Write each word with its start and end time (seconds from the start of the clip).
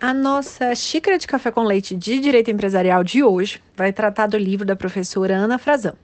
A 0.00 0.14
nossa 0.14 0.76
xícara 0.76 1.18
de 1.18 1.26
café 1.26 1.50
com 1.50 1.64
leite 1.64 1.92
de 1.92 2.20
direito 2.20 2.52
empresarial 2.52 3.02
de 3.02 3.24
hoje 3.24 3.60
vai 3.76 3.92
tratar 3.92 4.28
do 4.28 4.38
livro 4.38 4.64
da 4.64 4.76
professora 4.76 5.34
Ana 5.36 5.58
Frazão, 5.58 5.94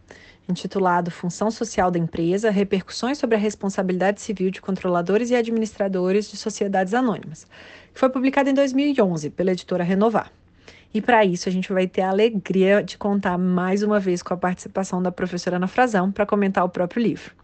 intitulado 0.48 1.12
Função 1.12 1.48
Social 1.48 1.92
da 1.92 1.98
Empresa: 1.98 2.50
Repercussões 2.50 3.18
sobre 3.18 3.36
a 3.36 3.38
Responsabilidade 3.38 4.20
Civil 4.20 4.50
de 4.50 4.60
Controladores 4.60 5.30
e 5.30 5.36
Administradores 5.36 6.28
de 6.28 6.36
Sociedades 6.36 6.92
Anônimas, 6.92 7.46
que 7.92 8.00
foi 8.00 8.10
publicado 8.10 8.50
em 8.50 8.54
2011 8.54 9.30
pela 9.30 9.52
editora 9.52 9.84
Renovar. 9.84 10.32
E 10.92 11.00
para 11.00 11.24
isso 11.24 11.48
a 11.48 11.52
gente 11.52 11.72
vai 11.72 11.86
ter 11.86 12.02
a 12.02 12.10
alegria 12.10 12.82
de 12.82 12.98
contar 12.98 13.38
mais 13.38 13.84
uma 13.84 14.00
vez 14.00 14.24
com 14.24 14.34
a 14.34 14.36
participação 14.36 15.00
da 15.00 15.12
professora 15.12 15.54
Ana 15.54 15.68
Frazão 15.68 16.10
para 16.10 16.26
comentar 16.26 16.64
o 16.64 16.68
próprio 16.68 17.00
livro. 17.00 17.43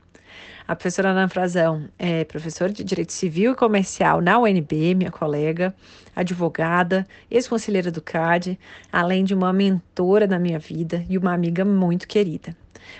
A 0.70 0.76
professora 0.76 1.08
Ana 1.08 1.28
Frazão 1.28 1.88
é 1.98 2.22
professora 2.22 2.72
de 2.72 2.84
Direito 2.84 3.12
Civil 3.12 3.50
e 3.50 3.54
Comercial 3.56 4.20
na 4.20 4.38
UNB, 4.38 4.94
minha 4.94 5.10
colega, 5.10 5.74
advogada, 6.14 7.04
ex-conselheira 7.28 7.90
do 7.90 8.00
CAD, 8.00 8.56
além 8.92 9.24
de 9.24 9.34
uma 9.34 9.52
mentora 9.52 10.28
na 10.28 10.38
minha 10.38 10.60
vida 10.60 11.04
e 11.08 11.18
uma 11.18 11.34
amiga 11.34 11.64
muito 11.64 12.06
querida. 12.06 12.56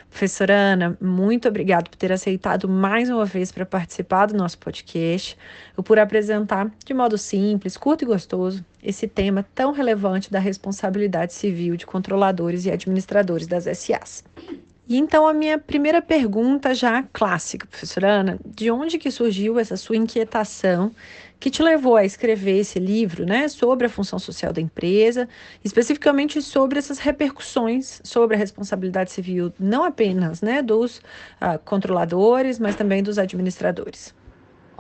Professora 0.09 0.53
Ana, 0.53 0.99
muito 1.01 1.47
obrigada 1.47 1.89
por 1.89 1.97
ter 1.97 2.11
aceitado 2.11 2.69
mais 2.69 3.09
uma 3.09 3.25
vez 3.25 3.53
para 3.53 3.65
participar 3.65 4.27
do 4.27 4.37
nosso 4.37 4.59
podcast 4.59 5.39
e 5.79 5.81
por 5.81 5.97
apresentar 5.97 6.73
de 6.85 6.93
modo 6.93 7.17
simples, 7.17 7.77
curto 7.77 8.03
e 8.03 8.07
gostoso 8.07 8.65
esse 8.83 9.07
tema 9.07 9.47
tão 9.55 9.71
relevante 9.71 10.29
da 10.29 10.41
responsabilidade 10.41 11.35
civil 11.35 11.77
de 11.77 11.87
controladores 11.87 12.67
e 12.67 12.71
administradores 12.73 13.47
das 13.47 13.67
SAs. 13.79 14.25
E 14.91 14.99
então 14.99 15.25
a 15.25 15.33
minha 15.33 15.57
primeira 15.57 16.03
pergunta 16.03 16.75
já 16.75 17.05
clássica, 17.13 17.65
professora 17.65 18.11
Ana, 18.11 18.41
de 18.45 18.73
onde 18.73 18.99
que 18.99 19.09
surgiu 19.09 19.57
essa 19.57 19.77
sua 19.77 19.97
inquietação 19.97 20.91
que 21.39 21.49
te 21.49 21.63
levou 21.63 21.95
a 21.95 22.05
escrever 22.05 22.59
esse 22.59 22.81
livro, 22.81 23.25
né, 23.25 23.47
sobre 23.47 23.87
a 23.87 23.89
função 23.89 24.19
social 24.19 24.53
da 24.53 24.61
empresa, 24.61 25.29
especificamente 25.65 26.43
sobre 26.43 26.81
essas 26.81 26.99
repercussões 26.99 28.01
sobre 28.03 28.35
a 28.35 28.39
responsabilidade 28.39 29.13
civil, 29.13 29.53
não 29.61 29.85
apenas, 29.85 30.43
né, 30.43 30.61
dos 30.61 30.99
uh, 30.99 31.57
controladores, 31.65 32.59
mas 32.59 32.75
também 32.75 33.01
dos 33.01 33.17
administradores? 33.17 34.13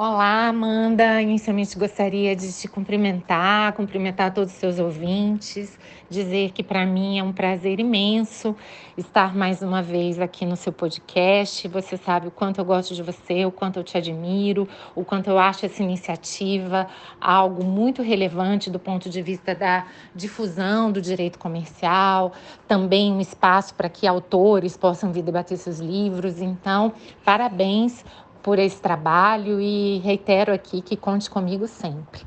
Olá, 0.02 0.48
Amanda. 0.48 1.20
Inicialmente 1.20 1.78
gostaria 1.78 2.34
de 2.34 2.50
te 2.50 2.66
cumprimentar, 2.66 3.74
cumprimentar 3.74 4.32
todos 4.32 4.50
os 4.50 4.58
seus 4.58 4.78
ouvintes, 4.78 5.78
dizer 6.08 6.52
que 6.52 6.62
para 6.62 6.86
mim 6.86 7.18
é 7.18 7.22
um 7.22 7.34
prazer 7.34 7.78
imenso 7.78 8.56
estar 8.96 9.36
mais 9.36 9.60
uma 9.60 9.82
vez 9.82 10.18
aqui 10.18 10.46
no 10.46 10.56
seu 10.56 10.72
podcast. 10.72 11.68
Você 11.68 11.98
sabe 11.98 12.28
o 12.28 12.30
quanto 12.30 12.62
eu 12.62 12.64
gosto 12.64 12.94
de 12.94 13.02
você, 13.02 13.44
o 13.44 13.52
quanto 13.52 13.78
eu 13.78 13.84
te 13.84 13.98
admiro, 13.98 14.66
o 14.94 15.04
quanto 15.04 15.28
eu 15.28 15.38
acho 15.38 15.66
essa 15.66 15.82
iniciativa 15.82 16.86
algo 17.20 17.62
muito 17.62 18.00
relevante 18.00 18.70
do 18.70 18.78
ponto 18.78 19.10
de 19.10 19.20
vista 19.20 19.54
da 19.54 19.86
difusão 20.14 20.90
do 20.90 21.02
direito 21.02 21.38
comercial, 21.38 22.32
também 22.66 23.12
um 23.12 23.20
espaço 23.20 23.74
para 23.74 23.90
que 23.90 24.06
autores 24.06 24.78
possam 24.78 25.12
vir 25.12 25.22
debater 25.22 25.58
seus 25.58 25.78
livros. 25.78 26.40
Então, 26.40 26.94
parabéns 27.22 28.02
por 28.42 28.58
esse 28.58 28.80
trabalho 28.80 29.60
e 29.60 29.98
reitero 29.98 30.52
aqui 30.52 30.80
que 30.80 30.96
conte 30.96 31.30
comigo 31.30 31.66
sempre. 31.66 32.22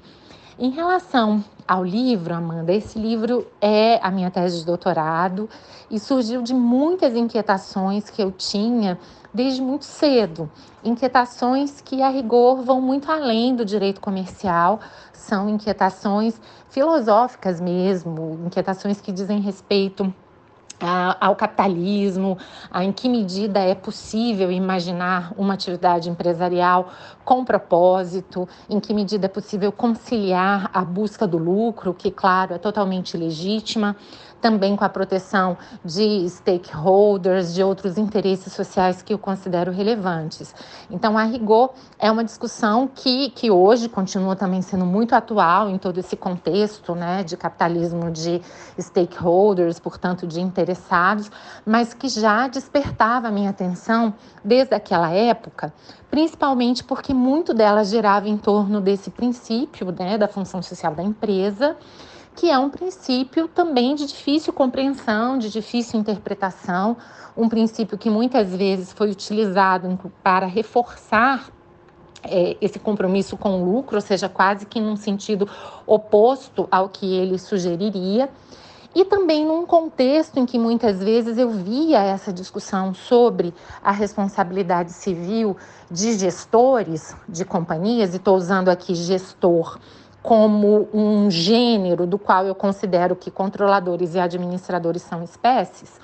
Em 0.58 0.70
relação 0.70 1.44
ao 1.68 1.84
livro, 1.84 2.34
Amanda, 2.34 2.72
esse 2.72 3.00
livro 3.00 3.48
é 3.60 4.00
a 4.04 4.12
minha 4.12 4.30
tese 4.30 4.60
de 4.60 4.66
doutorado 4.66 5.50
e 5.90 6.00
surgiu 6.00 6.44
de 6.44 6.54
muitas 6.54 7.16
inquietações 7.16 8.10
que 8.10 8.22
eu 8.22 8.32
tinha 8.32 9.00
desde 9.34 9.62
muito 9.62 9.86
cedo. 9.86 10.50
Inquietações 10.84 11.82
que, 11.82 12.04
a 12.04 12.10
rigor, 12.10 12.62
vão 12.62 12.80
muito 12.80 13.12
além 13.12 13.56
do 13.56 13.66
direito 13.66 14.00
comercial, 14.00 14.80
são 15.12 15.50
inquietações 15.50 16.40
filosóficas 16.70 17.60
mesmo, 17.60 18.40
inquietações 18.46 19.02
que 19.02 19.12
dizem 19.12 19.40
respeito 19.40 20.14
ao 21.20 21.36
capitalismo, 21.36 22.38
em 22.82 22.92
que 22.92 23.08
medida 23.08 23.60
é 23.60 23.74
possível 23.74 24.52
imaginar 24.52 25.32
uma 25.38 25.54
atividade 25.54 26.10
empresarial 26.10 26.90
com 27.24 27.46
propósito, 27.46 28.48
em 28.70 28.80
que 28.80 28.94
medida 28.94 29.26
é 29.26 29.30
possível 29.30 29.72
conciliar 29.72 30.70
a 30.74 30.84
busca 30.84 31.26
do 31.26 31.38
lucro, 31.38 31.94
que, 31.94 32.12
claro, 32.12 32.54
é 32.54 32.58
totalmente 32.58 33.16
legítima, 33.16 33.96
também 34.44 34.76
com 34.76 34.84
a 34.84 34.90
proteção 34.90 35.58
de 35.86 36.30
stakeholders, 36.30 37.54
de 37.54 37.64
outros 37.64 37.98
interesses 37.98 38.52
sociais 38.52 39.02
que 39.02 39.14
eu 39.14 39.18
considero 39.18 39.72
relevantes. 39.72 40.54
Então, 40.92 41.18
a 41.18 41.24
rigor, 41.24 41.74
é 41.98 42.12
uma 42.12 42.26
discussão 42.26 42.86
que, 42.86 43.30
que 43.30 43.50
hoje 43.50 43.88
continua 43.88 44.36
também 44.36 44.62
sendo 44.62 44.86
muito 44.86 45.16
atual 45.16 45.70
em 45.70 45.78
todo 45.78 45.98
esse 45.98 46.18
contexto 46.18 46.94
né, 46.94 47.24
de 47.24 47.38
capitalismo 47.38 48.12
de 48.12 48.42
stakeholders, 48.78 49.80
portanto, 49.80 50.28
de 50.28 50.42
interessados, 50.42 51.32
mas 51.66 51.94
que 51.94 52.10
já 52.10 52.50
despertava 52.50 53.30
a 53.30 53.32
minha 53.32 53.50
atenção 53.50 54.14
desde 54.44 54.76
aquela 54.76 55.10
época, 55.10 55.74
principalmente 56.12 56.84
porque 56.84 57.14
muito 57.14 57.54
dela 57.54 57.86
girava 57.86 58.28
em 58.28 58.38
torno 58.38 58.82
desse 58.82 59.10
princípio 59.10 59.90
né, 59.98 60.18
da 60.18 60.28
função 60.28 60.62
social 60.62 60.94
da 60.94 61.02
empresa 61.02 61.78
que 62.36 62.50
é 62.50 62.58
um 62.58 62.70
princípio 62.70 63.48
também 63.48 63.96
de 63.96 64.06
difícil 64.06 64.52
compreensão, 64.54 65.38
de 65.38 65.50
difícil 65.50 66.00
interpretação, 66.00 66.98
um 67.36 67.48
princípio 67.48 67.98
que 67.98 68.10
muitas 68.10 68.56
vezes 68.56 68.92
foi 68.92 69.12
utilizado 69.12 69.98
para 70.24 70.46
reforçar 70.46 71.50
é, 72.24 72.56
esse 72.62 72.80
compromisso 72.80 73.36
com 73.36 73.62
o 73.62 73.66
lucro, 73.66 73.96
ou 73.96 74.02
seja, 74.02 74.30
quase 74.30 74.66
que 74.66 74.80
num 74.80 74.96
sentido 74.96 75.48
oposto 75.86 76.68
ao 76.72 76.90
que 76.90 77.14
ele 77.14 77.38
sugeriria. 77.38 78.30
E 78.96 79.04
também 79.04 79.44
num 79.44 79.66
contexto 79.66 80.38
em 80.38 80.46
que 80.46 80.60
muitas 80.60 81.04
vezes 81.04 81.40
eu 81.40 81.50
via 81.50 82.00
essa 82.00 82.32
discussão 82.32 82.94
sobre 82.94 83.52
a 83.84 83.92
responsabilidade 83.92 84.94
civil 84.94 85.58
de 85.90 86.18
gestores 86.18 87.16
de 87.28 87.44
companhias, 87.44 88.14
e 88.14 88.18
estou 88.18 88.38
usando 88.38 88.70
aqui 88.70 88.94
gestor 88.94 89.80
como 90.24 90.88
um 90.94 91.30
gênero 91.30 92.08
do 92.08 92.18
qual 92.18 92.46
eu 92.46 92.56
considero 92.56 93.14
que 93.14 93.30
controladores 93.30 94.16
e 94.16 94.20
administradores 94.20 95.02
são 95.02 95.22
espécies. 95.22 96.00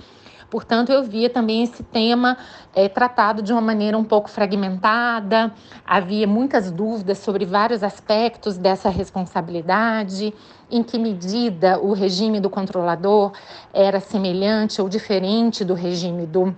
Portanto, 0.49 0.91
eu 0.91 1.03
via 1.03 1.29
também 1.29 1.63
esse 1.63 1.83
tema 1.83 2.35
é, 2.75 2.89
tratado 2.89 3.41
de 3.41 3.53
uma 3.53 3.61
maneira 3.61 3.97
um 3.97 4.03
pouco 4.03 4.29
fragmentada, 4.29 5.53
havia 5.85 6.27
muitas 6.27 6.71
dúvidas 6.71 7.19
sobre 7.19 7.45
vários 7.45 7.83
aspectos 7.83 8.57
dessa 8.57 8.89
responsabilidade, 8.89 10.33
em 10.69 10.83
que 10.83 10.97
medida 10.97 11.79
o 11.79 11.93
regime 11.93 12.39
do 12.39 12.49
controlador 12.49 13.31
era 13.71 13.99
semelhante 13.99 14.81
ou 14.81 14.89
diferente 14.89 15.63
do 15.63 15.75
regime 15.75 16.25
do 16.25 16.55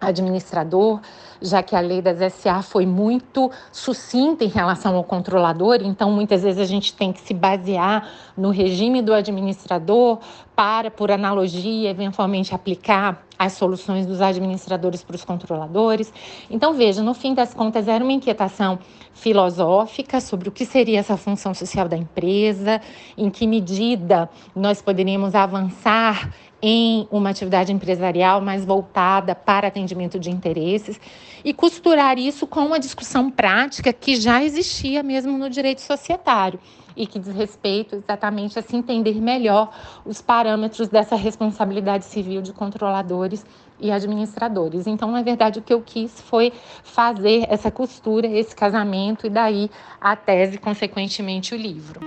administrador. 0.00 1.00
já 1.40 1.62
que 1.62 1.76
a 1.76 1.80
lei 1.80 2.00
das 2.00 2.32
SA 2.32 2.62
foi 2.62 2.86
muito 2.86 3.50
sucinta 3.70 4.42
em 4.42 4.48
relação 4.48 4.96
ao 4.96 5.04
controlador, 5.04 5.80
então 5.82 6.10
muitas 6.10 6.42
vezes 6.42 6.58
a 6.58 6.64
gente 6.64 6.94
tem 6.94 7.12
que 7.12 7.20
se 7.20 7.34
basear 7.34 8.08
no 8.36 8.50
regime 8.50 9.02
do 9.02 9.12
administrador 9.12 10.18
para, 10.54 10.90
por 10.90 11.10
analogia, 11.10 11.90
eventualmente 11.90 12.54
aplicar 12.54 13.22
as 13.38 13.52
soluções 13.52 14.06
dos 14.06 14.22
administradores 14.22 15.04
para 15.04 15.14
os 15.14 15.24
controladores. 15.24 16.10
Então, 16.50 16.72
veja, 16.72 17.02
no 17.02 17.12
fim 17.12 17.34
das 17.34 17.52
contas, 17.52 17.86
era 17.86 18.02
uma 18.02 18.12
inquietação 18.12 18.78
filosófica 19.12 20.20
sobre 20.20 20.48
o 20.48 20.52
que 20.52 20.64
seria 20.64 21.00
essa 21.00 21.16
função 21.18 21.52
social 21.52 21.86
da 21.88 21.96
empresa, 21.96 22.80
em 23.16 23.28
que 23.28 23.46
medida 23.46 24.28
nós 24.54 24.80
poderíamos 24.80 25.34
avançar 25.34 26.32
em 26.60 27.06
uma 27.10 27.30
atividade 27.30 27.72
empresarial 27.72 28.40
mais 28.40 28.64
voltada 28.64 29.34
para 29.34 29.68
atendimento 29.68 30.18
de 30.18 30.30
interesses 30.30 31.00
e 31.44 31.52
costurar 31.52 32.18
isso 32.18 32.46
com 32.46 32.60
uma 32.60 32.78
discussão 32.78 33.30
prática 33.30 33.92
que 33.92 34.16
já 34.16 34.42
existia 34.42 35.02
mesmo 35.02 35.36
no 35.36 35.50
direito 35.50 35.80
societário 35.80 36.58
e 36.96 37.06
que 37.06 37.18
diz 37.18 37.34
respeito 37.34 37.96
exatamente 37.96 38.58
a 38.58 38.62
se 38.62 38.74
entender 38.74 39.20
melhor 39.20 39.70
os 40.04 40.22
parâmetros 40.22 40.88
dessa 40.88 41.14
responsabilidade 41.14 42.06
civil 42.06 42.40
de 42.40 42.52
controladores 42.52 43.44
e 43.78 43.90
administradores. 43.90 44.86
Então, 44.86 45.10
na 45.10 45.22
verdade, 45.22 45.58
o 45.58 45.62
que 45.62 45.74
eu 45.74 45.82
quis 45.82 46.20
foi 46.22 46.52
fazer 46.82 47.46
essa 47.50 47.70
costura, 47.70 48.26
esse 48.26 48.56
casamento 48.56 49.26
e 49.26 49.30
daí 49.30 49.70
a 50.00 50.16
tese, 50.16 50.56
consequentemente, 50.56 51.54
o 51.54 51.58
livro. 51.58 52.00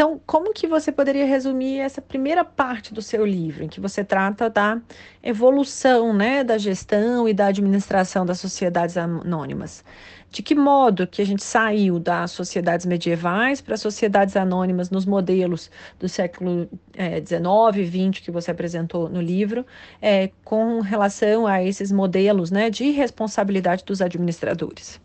Então, 0.00 0.18
como 0.24 0.54
que 0.54 0.66
você 0.66 0.90
poderia 0.90 1.26
resumir 1.26 1.78
essa 1.78 2.00
primeira 2.00 2.42
parte 2.42 2.94
do 2.94 3.02
seu 3.02 3.22
livro, 3.22 3.64
em 3.64 3.68
que 3.68 3.78
você 3.78 4.02
trata 4.02 4.48
da 4.48 4.80
evolução, 5.22 6.14
né, 6.14 6.42
da 6.42 6.56
gestão 6.56 7.28
e 7.28 7.34
da 7.34 7.48
administração 7.48 8.24
das 8.24 8.40
sociedades 8.40 8.96
anônimas? 8.96 9.84
De 10.30 10.42
que 10.42 10.54
modo 10.54 11.06
que 11.06 11.20
a 11.20 11.26
gente 11.26 11.44
saiu 11.44 11.98
das 11.98 12.30
sociedades 12.30 12.86
medievais 12.86 13.60
para 13.60 13.76
sociedades 13.76 14.36
anônimas 14.36 14.88
nos 14.88 15.04
modelos 15.04 15.70
do 15.98 16.08
século 16.08 16.66
XIX 16.96 17.76
e 17.76 18.10
XX 18.10 18.24
que 18.24 18.30
você 18.30 18.52
apresentou 18.52 19.06
no 19.06 19.20
livro, 19.20 19.66
é, 20.00 20.30
com 20.42 20.80
relação 20.80 21.46
a 21.46 21.62
esses 21.62 21.92
modelos 21.92 22.50
né, 22.50 22.70
de 22.70 22.90
responsabilidade 22.90 23.84
dos 23.84 24.00
administradores? 24.00 24.98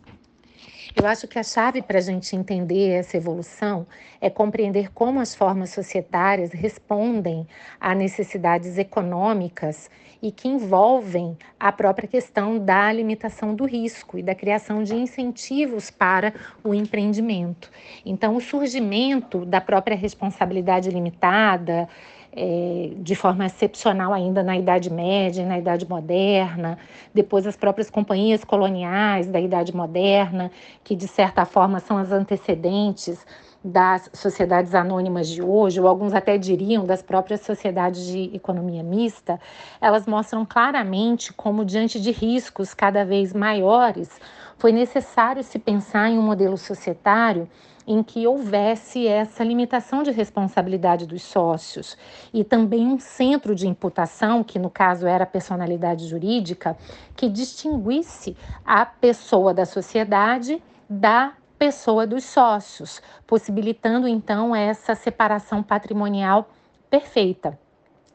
Eu 0.98 1.06
acho 1.06 1.28
que 1.28 1.38
a 1.38 1.42
chave 1.42 1.82
para 1.82 1.98
a 1.98 2.00
gente 2.00 2.34
entender 2.34 2.88
essa 2.88 3.18
evolução 3.18 3.86
é 4.18 4.30
compreender 4.30 4.90
como 4.94 5.20
as 5.20 5.34
formas 5.34 5.68
societárias 5.68 6.52
respondem 6.52 7.46
a 7.78 7.94
necessidades 7.94 8.78
econômicas 8.78 9.90
e 10.22 10.32
que 10.32 10.48
envolvem 10.48 11.36
a 11.60 11.70
própria 11.70 12.08
questão 12.08 12.58
da 12.58 12.90
limitação 12.90 13.54
do 13.54 13.66
risco 13.66 14.18
e 14.18 14.22
da 14.22 14.34
criação 14.34 14.82
de 14.82 14.94
incentivos 14.94 15.90
para 15.90 16.32
o 16.64 16.72
empreendimento. 16.72 17.70
Então, 18.04 18.34
o 18.34 18.40
surgimento 18.40 19.44
da 19.44 19.60
própria 19.60 19.98
responsabilidade 19.98 20.88
limitada, 20.88 21.86
é, 22.32 22.92
de 22.96 23.14
forma 23.14 23.46
excepcional 23.46 24.12
ainda 24.12 24.42
na 24.42 24.56
Idade 24.56 24.90
Média 24.90 25.44
na 25.46 25.58
Idade 25.58 25.88
Moderna, 25.88 26.78
depois 27.14 27.46
as 27.46 27.56
próprias 27.56 27.90
companhias 27.90 28.44
coloniais 28.44 29.26
da 29.26 29.40
Idade 29.40 29.74
Moderna, 29.74 30.50
que 30.84 30.94
de 30.94 31.08
certa 31.08 31.44
forma 31.44 31.80
são 31.80 31.96
as 31.98 32.12
antecedentes 32.12 33.24
das 33.64 34.08
sociedades 34.12 34.74
anônimas 34.74 35.28
de 35.28 35.42
hoje, 35.42 35.80
ou 35.80 35.88
alguns 35.88 36.14
até 36.14 36.38
diriam 36.38 36.84
das 36.84 37.02
próprias 37.02 37.40
sociedades 37.40 38.06
de 38.06 38.30
economia 38.32 38.82
mista, 38.82 39.40
elas 39.80 40.06
mostram 40.06 40.46
claramente 40.46 41.32
como, 41.32 41.64
diante 41.64 42.00
de 42.00 42.12
riscos 42.12 42.72
cada 42.72 43.04
vez 43.04 43.32
maiores, 43.32 44.20
foi 44.56 44.70
necessário 44.70 45.42
se 45.42 45.58
pensar 45.58 46.10
em 46.10 46.18
um 46.18 46.22
modelo 46.22 46.56
societário 46.56 47.48
em 47.86 48.02
que 48.02 48.26
houvesse 48.26 49.06
essa 49.06 49.44
limitação 49.44 50.02
de 50.02 50.10
responsabilidade 50.10 51.06
dos 51.06 51.22
sócios 51.22 51.96
e 52.32 52.42
também 52.42 52.86
um 52.86 52.98
centro 52.98 53.54
de 53.54 53.68
imputação, 53.68 54.42
que 54.42 54.58
no 54.58 54.68
caso 54.68 55.06
era 55.06 55.24
a 55.24 55.26
personalidade 55.26 56.06
jurídica, 56.06 56.76
que 57.14 57.28
distinguisse 57.28 58.36
a 58.64 58.84
pessoa 58.84 59.54
da 59.54 59.64
sociedade 59.64 60.62
da 60.88 61.32
pessoa 61.58 62.06
dos 62.06 62.24
sócios, 62.24 63.02
possibilitando 63.26 64.06
então 64.06 64.54
essa 64.54 64.94
separação 64.94 65.62
patrimonial 65.62 66.48
perfeita. 66.90 67.58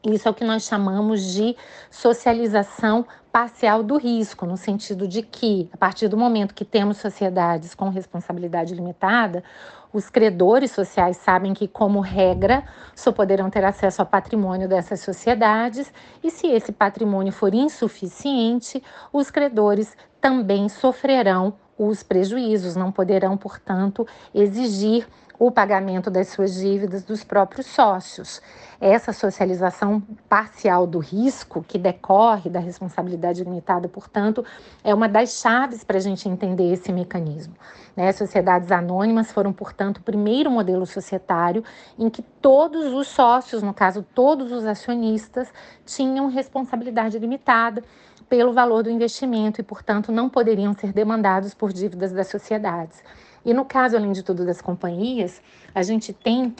Isso 0.04 0.26
é 0.26 0.30
o 0.30 0.34
que 0.34 0.44
nós 0.44 0.64
chamamos 0.64 1.22
de 1.32 1.56
socialização 1.88 3.06
parcial 3.30 3.84
do 3.84 3.96
risco, 3.96 4.44
no 4.44 4.56
sentido 4.56 5.06
de 5.06 5.22
que, 5.22 5.70
a 5.72 5.76
partir 5.76 6.08
do 6.08 6.16
momento 6.16 6.54
que 6.54 6.64
temos 6.64 6.96
sociedades 6.96 7.72
com 7.72 7.88
responsabilidade 7.88 8.74
limitada, 8.74 9.44
os 9.92 10.10
credores 10.10 10.72
sociais 10.72 11.18
sabem 11.18 11.54
que, 11.54 11.68
como 11.68 12.00
regra, 12.00 12.64
só 12.96 13.12
poderão 13.12 13.48
ter 13.48 13.64
acesso 13.64 14.02
ao 14.02 14.06
patrimônio 14.06 14.68
dessas 14.68 15.00
sociedades, 15.00 15.92
e 16.22 16.30
se 16.30 16.48
esse 16.48 16.72
patrimônio 16.72 17.32
for 17.32 17.54
insuficiente, 17.54 18.82
os 19.12 19.30
credores 19.30 19.96
também 20.20 20.68
sofrerão 20.68 21.54
os 21.78 22.02
prejuízos, 22.02 22.74
não 22.74 22.90
poderão, 22.90 23.36
portanto, 23.36 24.06
exigir 24.34 25.06
o 25.38 25.50
pagamento 25.50 26.10
das 26.10 26.28
suas 26.28 26.54
dívidas 26.54 27.02
dos 27.02 27.24
próprios 27.24 27.66
sócios. 27.66 28.40
Essa 28.80 29.12
socialização 29.12 30.02
parcial 30.28 30.86
do 30.86 30.98
risco, 30.98 31.64
que 31.66 31.78
decorre 31.78 32.50
da 32.50 32.60
responsabilidade 32.60 33.44
limitada, 33.44 33.88
portanto, 33.88 34.44
é 34.82 34.94
uma 34.94 35.08
das 35.08 35.40
chaves 35.40 35.84
para 35.84 35.98
a 35.98 36.00
gente 36.00 36.28
entender 36.28 36.72
esse 36.72 36.92
mecanismo. 36.92 37.54
Né? 37.96 38.10
Sociedades 38.12 38.72
anônimas 38.72 39.30
foram, 39.30 39.52
portanto, 39.52 39.98
o 39.98 40.02
primeiro 40.02 40.50
modelo 40.50 40.86
societário 40.86 41.62
em 41.98 42.08
que 42.10 42.22
todos 42.22 42.92
os 42.92 43.08
sócios, 43.08 43.62
no 43.62 43.74
caso, 43.74 44.04
todos 44.14 44.50
os 44.50 44.64
acionistas, 44.64 45.52
tinham 45.84 46.28
responsabilidade 46.28 47.18
limitada 47.18 47.82
pelo 48.28 48.52
valor 48.52 48.82
do 48.82 48.90
investimento 48.90 49.60
e, 49.60 49.64
portanto, 49.64 50.10
não 50.10 50.28
poderiam 50.28 50.72
ser 50.72 50.92
demandados 50.92 51.52
por 51.52 51.70
dívidas 51.70 52.12
das 52.12 52.28
sociedades. 52.28 53.02
E 53.44 53.52
no 53.52 53.64
caso, 53.64 53.96
além 53.96 54.12
de 54.12 54.22
tudo, 54.22 54.46
das 54.46 54.60
companhias, 54.60 55.42
a 55.74 55.82
gente 55.82 56.12
tem 56.12 56.54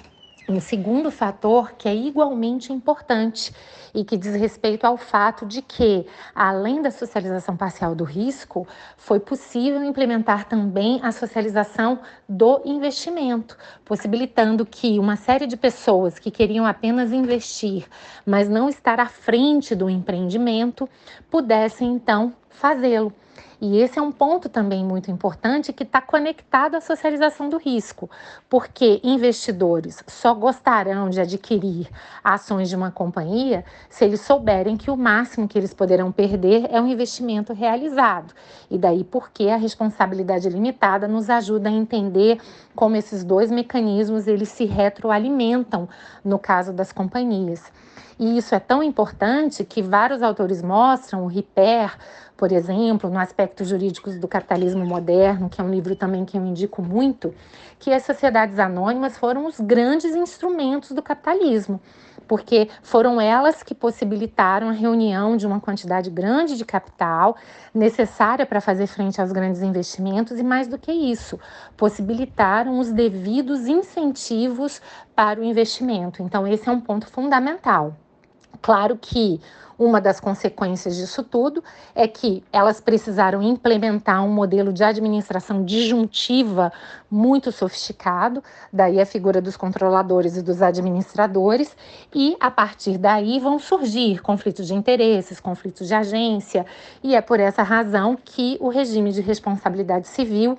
um 0.48 0.60
segundo 0.60 1.10
fator 1.10 1.72
que 1.72 1.88
é 1.88 1.94
igualmente 1.94 2.72
importante 2.72 3.54
e 3.94 4.04
que 4.04 4.16
diz 4.16 4.34
respeito 4.34 4.84
ao 4.84 4.96
fato 4.96 5.46
de 5.46 5.62
que, 5.62 6.06
além 6.34 6.82
da 6.82 6.90
socialização 6.90 7.56
parcial 7.56 7.94
do 7.94 8.04
risco, 8.04 8.66
foi 8.96 9.20
possível 9.20 9.82
implementar 9.84 10.46
também 10.48 10.98
a 11.02 11.12
socialização 11.12 12.00
do 12.28 12.60
investimento, 12.64 13.56
possibilitando 13.84 14.66
que 14.66 14.98
uma 14.98 15.16
série 15.16 15.46
de 15.46 15.56
pessoas 15.56 16.18
que 16.18 16.30
queriam 16.30 16.66
apenas 16.66 17.12
investir, 17.12 17.86
mas 18.26 18.48
não 18.48 18.68
estar 18.68 18.98
à 18.98 19.06
frente 19.06 19.74
do 19.74 19.88
empreendimento, 19.88 20.88
pudessem 21.30 21.92
então 21.92 22.34
fazê-lo. 22.50 23.12
E 23.60 23.78
esse 23.78 23.96
é 23.96 24.02
um 24.02 24.10
ponto 24.10 24.48
também 24.48 24.84
muito 24.84 25.08
importante 25.08 25.72
que 25.72 25.84
está 25.84 26.00
conectado 26.00 26.74
à 26.74 26.80
socialização 26.80 27.48
do 27.48 27.58
risco, 27.58 28.10
porque 28.50 29.00
investidores 29.04 30.02
só 30.08 30.34
gostarão 30.34 31.08
de 31.08 31.20
adquirir 31.20 31.88
ações 32.24 32.68
de 32.68 32.74
uma 32.74 32.90
companhia 32.90 33.64
se 33.88 34.04
eles 34.04 34.20
souberem 34.20 34.76
que 34.76 34.90
o 34.90 34.96
máximo 34.96 35.46
que 35.46 35.56
eles 35.56 35.72
poderão 35.72 36.10
perder 36.10 36.66
é 36.70 36.80
um 36.80 36.88
investimento 36.88 37.52
realizado. 37.52 38.34
E 38.68 38.76
daí 38.76 39.04
porque 39.04 39.48
a 39.48 39.56
responsabilidade 39.56 40.48
limitada 40.48 41.06
nos 41.06 41.30
ajuda 41.30 41.68
a 41.68 41.72
entender 41.72 42.40
como 42.74 42.96
esses 42.96 43.22
dois 43.22 43.48
mecanismos 43.48 44.26
eles 44.26 44.48
se 44.48 44.64
retroalimentam 44.64 45.88
no 46.24 46.38
caso 46.38 46.72
das 46.72 46.90
companhias. 46.90 47.70
E 48.18 48.36
isso 48.38 48.54
é 48.54 48.60
tão 48.60 48.82
importante 48.82 49.64
que 49.64 49.82
vários 49.82 50.22
autores 50.22 50.62
mostram, 50.62 51.24
o 51.24 51.26
Ripper, 51.26 51.96
por 52.36 52.52
exemplo, 52.52 53.10
no 53.10 53.18
Aspectos 53.18 53.68
Jurídicos 53.68 54.18
do 54.18 54.28
Capitalismo 54.28 54.84
Moderno, 54.84 55.48
que 55.48 55.60
é 55.60 55.64
um 55.64 55.70
livro 55.70 55.94
também 55.94 56.24
que 56.24 56.36
eu 56.36 56.44
indico 56.44 56.82
muito, 56.82 57.34
que 57.78 57.92
as 57.92 58.04
sociedades 58.04 58.58
anônimas 58.58 59.16
foram 59.16 59.46
os 59.46 59.58
grandes 59.60 60.14
instrumentos 60.14 60.92
do 60.92 61.02
capitalismo, 61.02 61.80
porque 62.32 62.70
foram 62.82 63.20
elas 63.20 63.62
que 63.62 63.74
possibilitaram 63.74 64.70
a 64.70 64.72
reunião 64.72 65.36
de 65.36 65.46
uma 65.46 65.60
quantidade 65.60 66.08
grande 66.08 66.56
de 66.56 66.64
capital 66.64 67.36
necessária 67.74 68.46
para 68.46 68.58
fazer 68.58 68.86
frente 68.86 69.20
aos 69.20 69.32
grandes 69.32 69.60
investimentos 69.60 70.38
e, 70.38 70.42
mais 70.42 70.66
do 70.66 70.78
que 70.78 70.90
isso, 70.90 71.38
possibilitaram 71.76 72.78
os 72.78 72.90
devidos 72.90 73.66
incentivos 73.66 74.80
para 75.14 75.40
o 75.40 75.44
investimento. 75.44 76.22
Então, 76.22 76.46
esse 76.46 76.66
é 76.66 76.72
um 76.72 76.80
ponto 76.80 77.06
fundamental. 77.06 77.94
Claro 78.62 78.96
que 78.96 79.40
uma 79.76 80.00
das 80.00 80.20
consequências 80.20 80.94
disso 80.96 81.24
tudo 81.24 81.64
é 81.94 82.06
que 82.06 82.44
elas 82.52 82.80
precisaram 82.80 83.42
implementar 83.42 84.24
um 84.24 84.32
modelo 84.32 84.72
de 84.72 84.84
administração 84.84 85.64
disjuntiva 85.64 86.72
muito 87.10 87.50
sofisticado, 87.50 88.42
daí 88.72 89.00
a 89.00 89.06
figura 89.06 89.40
dos 89.40 89.56
controladores 89.56 90.36
e 90.36 90.42
dos 90.42 90.62
administradores, 90.62 91.76
e 92.14 92.36
a 92.38 92.50
partir 92.50 92.96
daí 92.96 93.40
vão 93.40 93.58
surgir 93.58 94.22
conflitos 94.22 94.68
de 94.68 94.74
interesses, 94.74 95.40
conflitos 95.40 95.88
de 95.88 95.94
agência, 95.94 96.64
e 97.02 97.16
é 97.16 97.20
por 97.20 97.40
essa 97.40 97.64
razão 97.64 98.16
que 98.16 98.56
o 98.60 98.68
regime 98.68 99.10
de 99.10 99.20
responsabilidade 99.20 100.06
civil 100.06 100.56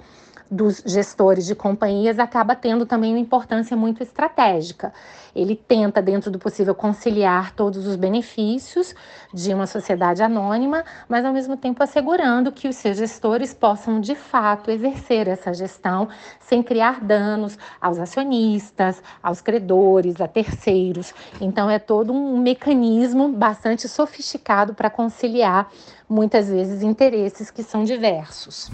dos 0.50 0.84
gestores 0.86 1.46
de 1.46 1.56
companhias 1.56 2.20
acaba 2.20 2.56
tendo 2.56 2.86
também 2.86 3.12
uma 3.12 3.20
importância 3.20 3.76
muito 3.76 4.04
estratégica. 4.04 4.94
Ele 5.36 5.56
tenta, 5.56 6.02
dentro 6.02 6.30
do 6.30 6.38
possível, 6.38 6.76
conciliar 6.76 7.56
todos 7.56 7.88
os 7.88 7.96
benefícios 7.96 8.94
de 9.34 9.54
uma 9.54 9.66
sociedade 9.66 10.22
anônima, 10.22 10.84
mas 11.10 11.26
ao 11.26 11.34
mesmo 11.34 11.58
tempo 11.58 11.82
assegurando 11.82 12.52
que 12.52 12.68
os 12.68 12.76
seus 12.76 12.98
gestores 12.98 13.54
possam 13.54 14.00
de 14.00 14.14
fato 14.14 14.70
exercer 14.70 15.28
essa 15.28 15.54
gestão 15.54 16.08
sem 16.40 16.62
criar 16.62 17.04
danos 17.04 17.58
aos 17.82 17.98
acionistas, 17.98 19.02
aos 19.24 19.42
credores, 19.42 20.22
a 20.22 20.28
terceiros. 20.28 21.14
Então 21.42 21.70
é 21.70 21.80
todo 21.80 22.14
um 22.14 22.38
mecanismo 22.38 23.30
bastante 23.30 23.88
sofisticado 23.88 24.76
para 24.76 24.90
conciliar 24.90 25.70
muitas 26.08 26.48
vezes 26.48 26.84
interesses 26.84 27.50
que 27.50 27.64
são 27.64 27.84
diversos. 27.84 28.70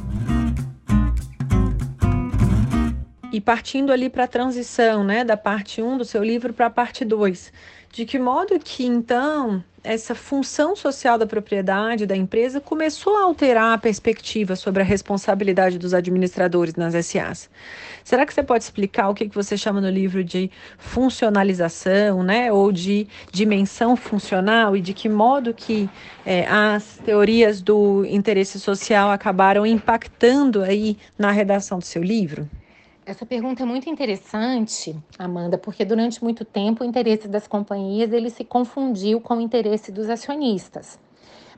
E 3.32 3.40
partindo 3.40 3.92
ali 3.92 4.10
para 4.10 4.24
a 4.24 4.28
transição, 4.28 5.04
né, 5.04 5.24
da 5.24 5.38
parte 5.38 5.84
1 5.84 6.00
do 6.00 6.06
seu 6.06 6.24
livro 6.24 6.52
para 6.52 6.66
a 6.66 6.70
parte 6.70 7.06
2, 7.06 7.54
de 7.92 8.04
que 8.04 8.18
modo 8.18 8.60
que 8.60 8.84
então 8.84 9.64
essa 9.84 10.16
função 10.16 10.76
social 10.76 11.16
da 11.16 11.28
propriedade 11.28 12.08
da 12.08 12.16
empresa 12.16 12.60
começou 12.60 13.16
a 13.18 13.24
alterar 13.24 13.74
a 13.74 13.78
perspectiva 13.78 14.56
sobre 14.56 14.82
a 14.82 14.86
responsabilidade 14.86 15.78
dos 15.78 15.94
administradores 15.94 16.74
nas 16.76 16.94
SAs. 17.06 17.50
Será 18.04 18.26
que 18.26 18.34
você 18.34 18.42
pode 18.42 18.64
explicar 18.64 19.10
o 19.10 19.14
que, 19.14 19.30
que 19.30 19.36
você 19.36 19.56
chama 19.56 19.80
no 19.80 19.90
livro 19.90 20.24
de 20.24 20.50
funcionalização, 20.80 22.24
né, 22.24 22.52
ou 22.52 22.72
de 22.72 23.08
dimensão 23.32 23.96
funcional 23.96 24.76
e 24.76 24.82
de 24.82 24.94
que 24.94 25.08
modo 25.08 25.54
que 25.54 25.88
é, 26.26 26.48
as 26.48 26.98
teorias 27.06 27.62
do 27.62 28.04
interesse 28.06 28.60
social 28.60 29.12
acabaram 29.12 29.68
impactando 29.68 30.64
aí 30.64 30.98
na 31.18 31.32
redação 31.32 31.78
do 31.78 31.86
seu 31.86 32.02
livro? 32.02 32.50
Essa 33.10 33.26
pergunta 33.26 33.64
é 33.64 33.66
muito 33.66 33.90
interessante, 33.90 34.96
Amanda, 35.18 35.58
porque 35.58 35.84
durante 35.84 36.24
muito 36.24 36.46
tempo 36.46 36.84
o 36.84 36.86
interesse 36.86 37.28
das 37.28 37.48
companhias 37.48 38.14
ele 38.14 38.30
se 38.30 38.44
confundiu 38.44 39.20
com 39.20 39.38
o 39.38 39.42
interesse 39.42 39.92
dos 39.92 40.12
acionistas. 40.12 41.00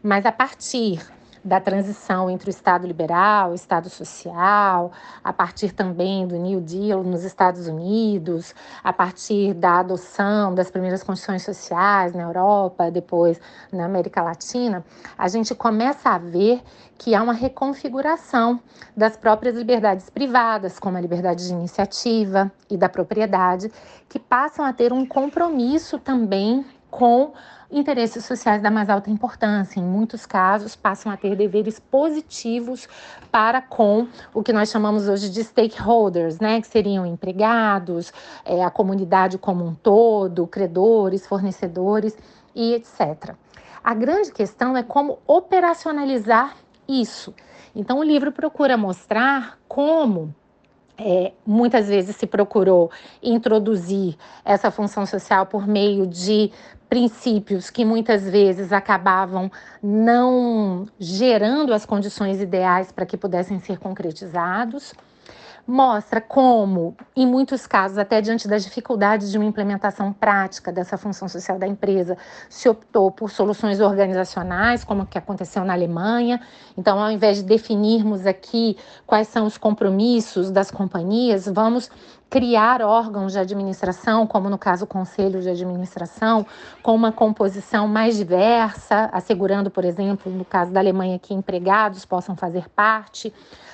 Mas 0.01 0.25
a 0.25 0.31
partir 0.31 1.01
da 1.43 1.59
transição 1.59 2.29
entre 2.29 2.49
o 2.49 2.51
Estado 2.51 2.85
liberal, 2.85 3.51
o 3.51 3.55
Estado 3.55 3.89
social, 3.89 4.91
a 5.23 5.33
partir 5.33 5.71
também 5.73 6.27
do 6.27 6.35
New 6.35 6.61
Deal 6.61 7.03
nos 7.03 7.23
Estados 7.23 7.67
Unidos, 7.67 8.53
a 8.83 8.93
partir 8.93 9.53
da 9.53 9.79
adoção 9.79 10.53
das 10.53 10.69
primeiras 10.69 11.03
constituições 11.03 11.43
sociais 11.43 12.13
na 12.13 12.23
Europa, 12.23 12.91
depois 12.91 13.39
na 13.71 13.85
América 13.85 14.21
Latina, 14.21 14.85
a 15.17 15.27
gente 15.27 15.55
começa 15.55 16.09
a 16.09 16.17
ver 16.17 16.61
que 16.97 17.15
há 17.15 17.23
uma 17.23 17.33
reconfiguração 17.33 18.59
das 18.95 19.17
próprias 19.17 19.55
liberdades 19.55 20.09
privadas, 20.09 20.77
como 20.77 20.97
a 20.97 21.01
liberdade 21.01 21.47
de 21.47 21.53
iniciativa 21.53 22.51
e 22.69 22.77
da 22.77 22.87
propriedade, 22.87 23.71
que 24.07 24.19
passam 24.19 24.63
a 24.63 24.71
ter 24.71 24.93
um 24.93 25.05
compromisso 25.05 25.97
também 25.97 26.63
com 26.91 27.33
interesses 27.71 28.25
sociais 28.25 28.61
da 28.61 28.69
mais 28.69 28.89
alta 28.89 29.09
importância. 29.09 29.79
Em 29.79 29.83
muitos 29.83 30.25
casos, 30.25 30.75
passam 30.75 31.11
a 31.11 31.15
ter 31.15 31.35
deveres 31.35 31.79
positivos 31.79 32.87
para 33.31 33.61
com 33.61 34.07
o 34.33 34.43
que 34.43 34.51
nós 34.51 34.69
chamamos 34.69 35.07
hoje 35.07 35.29
de 35.29 35.43
stakeholders, 35.43 36.39
né? 36.39 36.59
que 36.59 36.67
seriam 36.67 37.05
empregados, 37.05 38.11
é, 38.43 38.63
a 38.63 38.69
comunidade 38.69 39.37
como 39.37 39.65
um 39.65 39.73
todo, 39.73 40.45
credores, 40.45 41.25
fornecedores 41.25 42.15
e 42.53 42.73
etc. 42.73 43.35
A 43.81 43.93
grande 43.93 44.31
questão 44.31 44.75
é 44.75 44.83
como 44.83 45.19
operacionalizar 45.25 46.55
isso. 46.87 47.33
Então, 47.73 47.99
o 47.99 48.03
livro 48.03 48.33
procura 48.33 48.75
mostrar 48.75 49.57
como 49.67 50.35
é, 51.03 51.33
muitas 51.45 51.87
vezes 51.87 52.15
se 52.15 52.27
procurou 52.27 52.91
introduzir 53.21 54.15
essa 54.45 54.69
função 54.69 55.05
social 55.05 55.45
por 55.45 55.67
meio 55.67 56.05
de 56.05 56.51
princípios 56.87 57.69
que 57.69 57.83
muitas 57.85 58.29
vezes 58.29 58.71
acabavam 58.71 59.51
não 59.81 60.87
gerando 60.99 61.73
as 61.73 61.85
condições 61.85 62.41
ideais 62.41 62.91
para 62.91 63.05
que 63.05 63.17
pudessem 63.17 63.59
ser 63.59 63.79
concretizados 63.79 64.93
mostra 65.71 66.19
como, 66.19 66.95
em 67.15 67.25
muitos 67.25 67.65
casos, 67.65 67.97
até 67.97 68.19
diante 68.19 68.45
das 68.45 68.63
dificuldades 68.63 69.31
de 69.31 69.37
uma 69.37 69.45
implementação 69.45 70.11
prática 70.11 70.69
dessa 70.69 70.97
função 70.97 71.29
social 71.29 71.57
da 71.57 71.65
empresa, 71.65 72.17
se 72.49 72.67
optou 72.67 73.09
por 73.09 73.31
soluções 73.31 73.79
organizacionais, 73.79 74.83
como 74.83 75.03
o 75.03 75.05
que 75.05 75.17
aconteceu 75.17 75.63
na 75.63 75.71
Alemanha. 75.71 76.41
Então, 76.77 76.99
ao 77.01 77.09
invés 77.09 77.37
de 77.37 77.43
definirmos 77.43 78.25
aqui 78.25 78.77
quais 79.07 79.29
são 79.29 79.45
os 79.45 79.57
compromissos 79.57 80.51
das 80.51 80.69
companhias, 80.69 81.47
vamos 81.47 81.89
criar 82.31 82.81
órgãos 82.81 83.33
de 83.33 83.39
administração, 83.39 84.25
como 84.25 84.49
no 84.49 84.57
caso 84.57 84.85
o 84.85 84.87
conselho 84.87 85.41
de 85.41 85.49
administração, 85.49 86.45
com 86.81 86.95
uma 86.95 87.11
composição 87.11 87.89
mais 87.89 88.15
diversa, 88.15 89.09
assegurando, 89.11 89.69
por 89.69 89.83
exemplo, 89.83 90.31
no 90.31 90.45
caso 90.45 90.71
da 90.71 90.79
Alemanha, 90.79 91.19
que 91.19 91.33
empregados 91.33 92.05
possam 92.05 92.33
fazer 92.33 92.69
parte, 92.69 93.33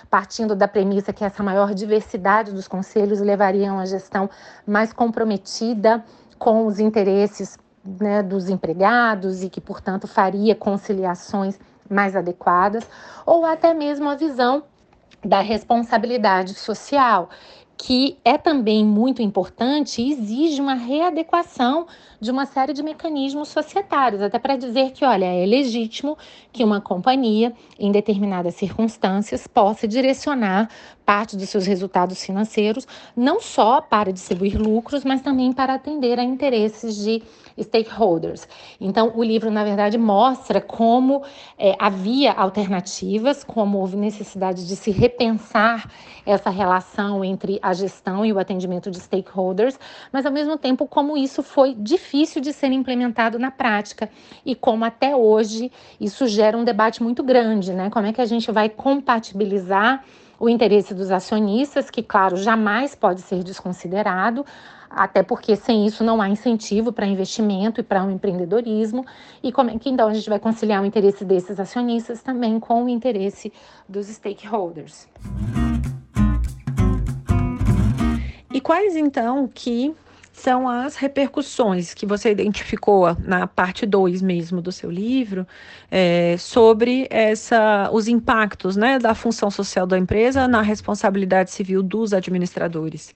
partindo 0.09 0.55
da 0.55 0.67
premissa 0.67 1.13
que 1.13 1.23
essa 1.23 1.43
maior 1.43 1.75
diversidade 1.75 2.51
dos 2.51 2.67
conselhos 2.67 3.19
levaria 3.19 3.69
a 3.69 3.73
uma 3.75 3.85
gestão 3.85 4.27
mais 4.65 4.91
comprometida 4.91 6.03
com 6.39 6.65
os 6.65 6.79
interesses 6.79 7.59
né, 7.85 8.23
dos 8.23 8.49
empregados 8.49 9.43
e 9.43 9.49
que, 9.49 9.61
portanto, 9.61 10.07
faria 10.07 10.55
conciliações 10.55 11.59
mais 11.87 12.15
adequadas, 12.15 12.83
ou 13.23 13.45
até 13.45 13.71
mesmo 13.71 14.09
a 14.09 14.15
visão 14.15 14.63
da 15.23 15.41
responsabilidade 15.41 16.55
social, 16.55 17.29
que 17.77 18.17
é 18.25 18.37
também 18.37 18.83
muito 18.83 19.21
importante 19.21 20.01
e 20.01 20.11
exige 20.11 20.59
uma 20.59 20.73
readequação 20.73 21.85
de 22.19 22.31
uma 22.31 22.47
série 22.47 22.73
de 22.73 22.81
mecanismos 22.81 23.49
societários, 23.49 24.21
até 24.21 24.39
para 24.39 24.57
dizer 24.57 24.91
que, 24.91 25.05
olha, 25.05 25.25
é 25.25 25.45
legítimo 25.45 26.17
que 26.51 26.63
uma 26.63 26.81
companhia, 26.81 27.53
em 27.77 27.91
determinadas 27.91 28.55
circunstâncias, 28.55 29.45
possa 29.45 29.87
direcionar 29.87 30.69
parte 31.05 31.37
dos 31.37 31.49
seus 31.49 31.67
resultados 31.67 32.23
financeiros, 32.23 32.87
não 33.15 33.39
só 33.39 33.79
para 33.79 34.11
distribuir 34.11 34.59
lucros, 34.59 35.03
mas 35.03 35.21
também 35.21 35.53
para 35.53 35.75
atender 35.75 36.19
a 36.19 36.23
interesses 36.23 36.95
de 36.95 37.21
stakeholders. 37.59 38.47
Então, 38.79 39.13
o 39.15 39.23
livro, 39.23 39.49
na 39.49 39.63
verdade, 39.63 39.97
mostra 39.97 40.61
como 40.61 41.23
é, 41.57 41.75
havia 41.79 42.31
alternativas, 42.33 43.43
como 43.43 43.79
houve 43.79 43.95
necessidade 43.95 44.67
de 44.67 44.75
se 44.75 44.91
repensar 44.91 45.91
essa 46.25 46.49
relação 46.49 47.23
entre 47.23 47.59
a 47.61 47.73
gestão 47.73 48.25
e 48.25 48.33
o 48.33 48.39
atendimento 48.39 48.91
de 48.91 48.99
stakeholders, 48.99 49.79
mas, 50.11 50.25
ao 50.25 50.31
mesmo 50.31 50.57
tempo, 50.57 50.87
como 50.87 51.17
isso 51.17 51.41
foi 51.41 51.73
difícil 51.73 52.41
de 52.41 52.53
ser 52.53 52.71
implementado 52.71 53.39
na 53.39 53.51
prática 53.51 54.09
e 54.45 54.55
como 54.55 54.85
até 54.85 55.15
hoje 55.15 55.71
isso 55.99 56.27
gera 56.27 56.57
um 56.57 56.63
debate 56.63 57.01
muito 57.01 57.23
grande, 57.23 57.73
né? 57.73 57.89
Como 57.89 58.05
é 58.05 58.13
que 58.13 58.21
a 58.21 58.25
gente 58.25 58.51
vai 58.51 58.69
compatibilizar 58.69 60.03
o 60.39 60.47
interesse 60.47 60.93
dos 60.93 61.11
acionistas, 61.11 61.89
que, 61.89 62.03
claro, 62.03 62.37
jamais 62.37 62.93
pode 62.95 63.21
ser 63.21 63.43
desconsiderado, 63.43 64.45
até 64.89 65.21
porque 65.23 65.55
sem 65.55 65.85
isso 65.85 66.03
não 66.03 66.21
há 66.21 66.29
incentivo 66.29 66.91
para 66.91 67.05
investimento 67.05 67.81
e 67.81 67.83
para 67.83 68.03
o 68.03 68.07
um 68.07 68.11
empreendedorismo. 68.11 69.05
E 69.43 69.51
como 69.51 69.69
é 69.69 69.77
que 69.77 69.89
então 69.89 70.07
a 70.07 70.13
gente 70.13 70.29
vai 70.29 70.39
conciliar 70.39 70.81
o 70.81 70.85
interesse 70.85 71.25
desses 71.25 71.59
acionistas 71.59 72.21
também 72.21 72.59
com 72.59 72.85
o 72.85 72.89
interesse 72.89 73.51
dos 73.87 74.07
stakeholders? 74.07 75.07
E 78.53 78.61
quais 78.61 78.95
então 78.95 79.47
que 79.53 79.93
são 80.37 80.69
as 80.69 80.95
repercussões 80.95 81.95
que 81.95 82.05
você 82.05 82.31
identificou 82.31 83.15
na 83.19 83.47
parte 83.47 83.87
2 83.87 84.21
mesmo 84.21 84.61
do 84.61 84.71
seu 84.71 84.91
livro 84.91 85.47
é, 85.89 86.37
sobre 86.37 87.07
essa, 87.09 87.89
os 87.91 88.07
impactos 88.07 88.77
né, 88.77 88.99
da 88.99 89.15
função 89.15 89.49
social 89.49 89.87
da 89.87 89.97
empresa 89.97 90.47
na 90.47 90.61
responsabilidade 90.61 91.49
civil 91.49 91.81
dos 91.81 92.13
administradores. 92.13 93.15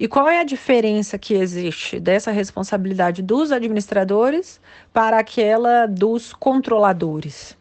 E 0.00 0.08
qual 0.08 0.26
é 0.26 0.40
a 0.40 0.44
diferença 0.44 1.18
que 1.18 1.34
existe 1.34 2.00
dessa 2.00 2.30
responsabilidade 2.30 3.22
dos 3.22 3.52
administradores 3.52 4.58
para 4.94 5.18
aquela 5.18 5.86
dos 5.86 6.32
controladores? 6.32 7.54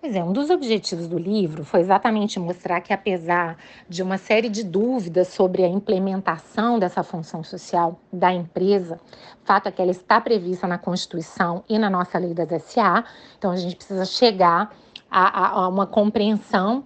Pois 0.00 0.14
é, 0.14 0.22
um 0.22 0.32
dos 0.32 0.48
objetivos 0.48 1.08
do 1.08 1.18
livro 1.18 1.64
foi 1.64 1.80
exatamente 1.80 2.38
mostrar 2.38 2.80
que, 2.80 2.92
apesar 2.92 3.56
de 3.88 4.00
uma 4.00 4.16
série 4.16 4.48
de 4.48 4.62
dúvidas 4.62 5.26
sobre 5.26 5.64
a 5.64 5.68
implementação 5.68 6.78
dessa 6.78 7.02
função 7.02 7.42
social 7.42 8.00
da 8.12 8.32
empresa, 8.32 9.00
fato 9.42 9.66
é 9.68 9.72
que 9.72 9.82
ela 9.82 9.90
está 9.90 10.20
prevista 10.20 10.68
na 10.68 10.78
Constituição 10.78 11.64
e 11.68 11.76
na 11.80 11.90
nossa 11.90 12.16
lei 12.16 12.32
das 12.32 12.62
SA, 12.62 13.04
então 13.36 13.50
a 13.50 13.56
gente 13.56 13.74
precisa 13.74 14.04
chegar 14.04 14.72
a, 15.10 15.46
a, 15.46 15.48
a 15.64 15.68
uma 15.68 15.84
compreensão 15.84 16.84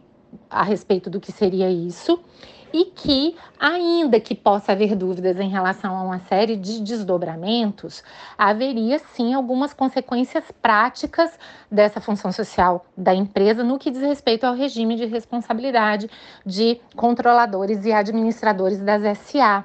a 0.49 0.63
respeito 0.63 1.11
do 1.11 1.21
que 1.21 1.31
seria 1.31 1.71
isso 1.71 2.19
e 2.73 2.87
que, 2.87 3.37
ainda 3.59 4.19
que 4.19 4.35
possa 4.35 4.73
haver 4.73 4.97
dúvidas 4.97 5.39
em 5.39 5.49
relação 5.49 5.97
a 5.97 6.03
uma 6.03 6.21
série 6.21 6.57
de 6.57 6.81
desdobramentos, 6.81 8.03
haveria 8.37 8.99
sim 8.99 9.35
algumas 9.35 9.75
consequências 9.75 10.45
práticas 10.63 11.39
dessa 11.71 12.01
função 12.01 12.33
social 12.33 12.87
da 12.97 13.15
empresa 13.15 13.63
no 13.63 13.79
que 13.79 13.91
diz 13.91 14.03
respeito 14.03 14.45
ao 14.45 14.55
regime 14.55 14.97
de 14.97 15.07
responsabilidade 15.07 16.09
de 16.45 16.81
controladores 16.97 17.85
e 17.85 17.93
administradores 17.93 18.81
das 18.81 19.19
SA 19.19 19.65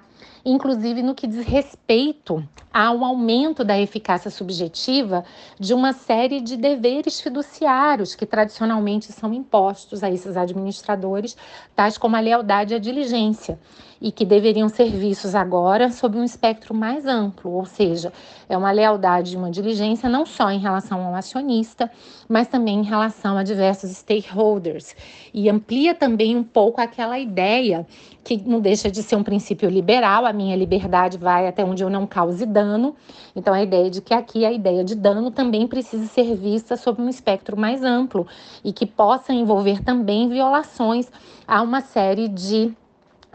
inclusive 0.52 1.04
no 1.04 1.14
que 1.14 1.28
diz 1.28 1.46
respeito 1.46 2.42
ao 2.74 3.04
aumento 3.04 3.66
da 3.66 3.78
eficácia 3.78 4.32
subjetiva 4.32 5.26
de 5.60 5.74
uma 5.74 5.92
série 5.92 6.40
de 6.40 6.56
deveres 6.56 7.20
fiduciários 7.20 8.16
que 8.16 8.26
tradicionalmente 8.26 9.12
são 9.12 9.34
impostos 9.34 10.04
a 10.04 10.10
esses 10.10 10.38
administradores, 10.38 11.36
tais 11.76 11.98
como 11.98 12.16
a 12.16 12.22
lealdade 12.22 12.74
e 12.74 12.78
a 12.78 12.80
diligência 12.80 13.60
e 14.00 14.12
que 14.12 14.24
deveriam 14.24 14.70
ser 14.70 14.92
vistos 14.92 15.34
agora 15.34 15.92
sob 15.92 16.18
um 16.18 16.24
espectro 16.24 16.74
mais 16.74 17.06
amplo, 17.06 17.52
ou 17.52 17.66
seja, 17.66 18.14
é 18.48 18.56
uma 18.56 18.72
lealdade 18.72 19.34
e 19.34 19.38
uma 19.38 19.50
diligência 19.50 20.08
não 20.08 20.26
só 20.26 20.52
em 20.52 20.60
relação 20.60 21.04
ao 21.04 21.16
acionista, 21.16 21.92
mas 22.30 22.48
também 22.48 22.80
em 22.80 22.84
relação 22.84 23.38
a 23.38 23.44
diversos 23.44 23.90
stakeholders. 23.92 24.96
E 25.34 25.50
amplia 25.50 25.96
também 25.96 26.36
um 26.36 26.44
pouco 26.44 26.80
aquela 26.80 27.18
ideia 27.18 27.88
que 28.24 28.38
não 28.38 28.60
deixa 28.60 28.92
de 28.92 29.02
ser 29.02 29.16
um 29.16 29.24
princípio 29.24 29.70
liberal, 29.70 30.26
minha 30.38 30.56
liberdade 30.56 31.18
vai 31.18 31.48
até 31.48 31.66
onde 31.66 31.84
eu 31.84 31.90
não 31.90 32.06
cause 32.06 32.46
dano. 32.46 32.96
Então 33.36 33.54
a 33.54 33.62
ideia 33.62 33.90
de 33.90 34.02
que 34.02 34.14
aqui 34.14 34.46
a 34.46 34.52
ideia 34.52 34.84
de 34.84 34.96
dano 34.96 35.32
também 35.32 35.68
precisa 35.68 36.06
ser 36.06 36.36
vista 36.36 36.78
sob 36.78 37.02
um 37.02 37.10
espectro 37.10 37.58
mais 37.58 37.84
amplo 37.84 38.28
e 38.64 38.72
que 38.72 38.86
possa 38.86 39.34
envolver 39.34 39.84
também 39.84 40.30
violações 40.30 41.12
a 41.48 41.62
uma 41.62 41.82
série 41.82 42.28
de 42.28 42.72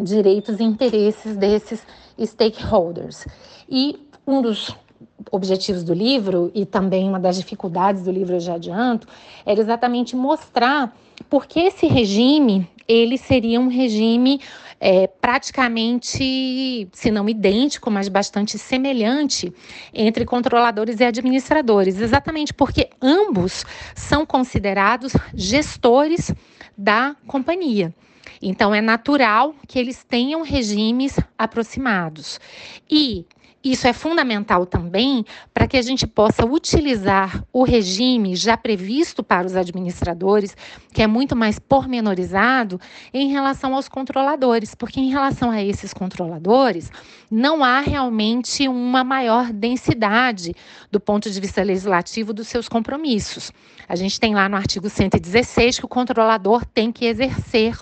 direitos 0.00 0.60
e 0.60 0.62
interesses 0.62 1.36
desses 1.36 1.86
stakeholders. 2.18 3.26
E 3.68 3.98
um 4.26 4.40
dos 4.40 4.74
objetivos 5.30 5.84
do 5.84 5.94
livro, 5.94 6.50
e 6.54 6.64
também 6.64 7.08
uma 7.08 7.20
das 7.20 7.36
dificuldades 7.36 8.02
do 8.02 8.10
livro, 8.10 8.36
eu 8.36 8.40
já 8.40 8.54
adianto, 8.54 9.06
era 9.44 9.60
exatamente 9.60 10.16
mostrar 10.16 10.94
porque 11.28 11.60
esse 11.60 11.86
regime 11.86 12.68
ele 12.88 13.16
seria 13.16 13.60
um 13.60 13.68
regime 13.68 14.40
é, 14.84 15.06
praticamente, 15.06 16.88
se 16.92 17.10
não 17.12 17.28
idêntico, 17.28 17.88
mas 17.88 18.08
bastante 18.08 18.58
semelhante 18.58 19.52
entre 19.94 20.24
controladores 20.24 20.98
e 20.98 21.04
administradores, 21.04 22.00
exatamente 22.00 22.52
porque 22.52 22.90
ambos 23.00 23.64
são 23.94 24.26
considerados 24.26 25.12
gestores 25.32 26.34
da 26.76 27.14
companhia. 27.28 27.94
Então, 28.42 28.74
é 28.74 28.80
natural 28.80 29.54
que 29.68 29.78
eles 29.78 30.02
tenham 30.02 30.42
regimes 30.42 31.16
aproximados. 31.38 32.40
E 32.90 33.24
isso 33.64 33.86
é 33.86 33.92
fundamental 33.92 34.66
também 34.66 35.24
para 35.54 35.68
que 35.68 35.76
a 35.76 35.82
gente 35.82 36.06
possa 36.06 36.44
utilizar 36.44 37.44
o 37.52 37.62
regime 37.62 38.34
já 38.34 38.56
previsto 38.56 39.22
para 39.22 39.46
os 39.46 39.54
administradores, 39.54 40.56
que 40.92 41.02
é 41.02 41.06
muito 41.06 41.36
mais 41.36 41.58
pormenorizado 41.58 42.80
em 43.14 43.28
relação 43.28 43.74
aos 43.74 43.88
controladores, 43.88 44.74
porque 44.74 45.00
em 45.00 45.10
relação 45.10 45.50
a 45.50 45.62
esses 45.62 45.94
controladores, 45.94 46.90
não 47.30 47.62
há 47.62 47.80
realmente 47.80 48.66
uma 48.68 49.04
maior 49.04 49.52
densidade 49.52 50.54
do 50.90 50.98
ponto 50.98 51.30
de 51.30 51.40
vista 51.40 51.62
legislativo 51.62 52.32
dos 52.32 52.48
seus 52.48 52.68
compromissos. 52.68 53.52
A 53.88 53.96
gente 53.96 54.18
tem 54.18 54.34
lá 54.34 54.48
no 54.48 54.56
artigo 54.56 54.88
116 54.88 55.78
que 55.78 55.84
o 55.84 55.88
controlador 55.88 56.64
tem 56.64 56.90
que 56.90 57.04
exercer 57.04 57.78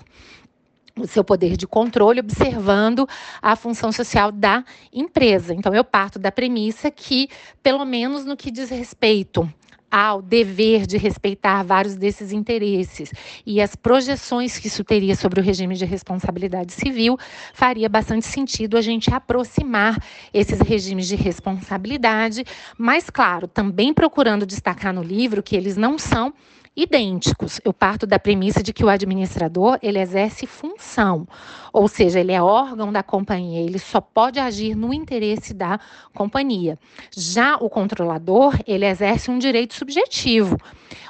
o 0.97 1.07
seu 1.07 1.23
poder 1.23 1.57
de 1.57 1.67
controle, 1.67 2.19
observando 2.19 3.07
a 3.41 3.55
função 3.55 3.91
social 3.91 4.31
da 4.31 4.63
empresa. 4.91 5.53
Então, 5.53 5.73
eu 5.73 5.83
parto 5.83 6.19
da 6.19 6.31
premissa 6.31 6.91
que, 6.91 7.29
pelo 7.63 7.85
menos 7.85 8.25
no 8.25 8.37
que 8.37 8.51
diz 8.51 8.69
respeito 8.69 9.49
ao 9.91 10.21
dever 10.21 10.87
de 10.87 10.97
respeitar 10.97 11.61
vários 11.63 11.97
desses 11.97 12.31
interesses 12.31 13.11
e 13.45 13.59
as 13.59 13.75
projeções 13.75 14.57
que 14.57 14.67
isso 14.67 14.85
teria 14.85 15.15
sobre 15.17 15.41
o 15.41 15.43
regime 15.43 15.75
de 15.75 15.83
responsabilidade 15.83 16.71
civil, 16.71 17.17
faria 17.53 17.89
bastante 17.89 18.25
sentido 18.25 18.77
a 18.77 18.81
gente 18.81 19.13
aproximar 19.13 20.01
esses 20.33 20.61
regimes 20.61 21.07
de 21.07 21.17
responsabilidade, 21.17 22.45
mas, 22.77 23.09
claro, 23.09 23.49
também 23.49 23.93
procurando 23.93 24.45
destacar 24.45 24.93
no 24.93 25.03
livro 25.03 25.43
que 25.43 25.57
eles 25.57 25.75
não 25.75 25.97
são 25.97 26.33
idênticos. 26.75 27.59
Eu 27.63 27.73
parto 27.73 28.07
da 28.07 28.17
premissa 28.17 28.63
de 28.63 28.73
que 28.73 28.83
o 28.83 28.89
administrador 28.89 29.77
ele 29.81 29.99
exerce 29.99 30.47
função, 30.47 31.27
ou 31.71 31.87
seja, 31.87 32.19
ele 32.19 32.31
é 32.31 32.41
órgão 32.41 32.91
da 32.91 33.03
companhia, 33.03 33.61
ele 33.61 33.79
só 33.79 33.99
pode 33.99 34.39
agir 34.39 34.75
no 34.75 34.93
interesse 34.93 35.53
da 35.53 35.79
companhia. 36.13 36.77
Já 37.15 37.55
o 37.57 37.69
controlador, 37.69 38.57
ele 38.65 38.85
exerce 38.85 39.29
um 39.29 39.37
direito 39.37 39.73
subjetivo, 39.73 40.57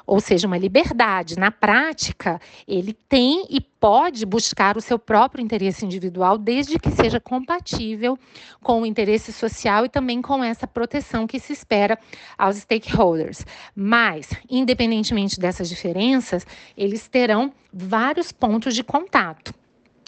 ou 0.05 0.19
seja, 0.19 0.47
uma 0.47 0.57
liberdade. 0.57 1.37
Na 1.37 1.51
prática, 1.51 2.39
ele 2.67 2.93
tem 3.07 3.45
e 3.49 3.61
pode 3.81 4.27
buscar 4.27 4.77
o 4.77 4.81
seu 4.81 4.99
próprio 4.99 5.43
interesse 5.43 5.83
individual, 5.83 6.37
desde 6.37 6.77
que 6.77 6.91
seja 6.91 7.19
compatível 7.19 8.15
com 8.61 8.83
o 8.83 8.85
interesse 8.85 9.33
social 9.33 9.83
e 9.83 9.89
também 9.89 10.21
com 10.21 10.43
essa 10.43 10.67
proteção 10.67 11.25
que 11.25 11.39
se 11.39 11.51
espera 11.51 11.97
aos 12.37 12.57
stakeholders. 12.57 13.43
Mas, 13.75 14.29
independentemente 14.47 15.39
dessas 15.39 15.67
diferenças, 15.67 16.45
eles 16.77 17.07
terão 17.07 17.51
vários 17.73 18.31
pontos 18.31 18.75
de 18.75 18.83
contato. 18.83 19.51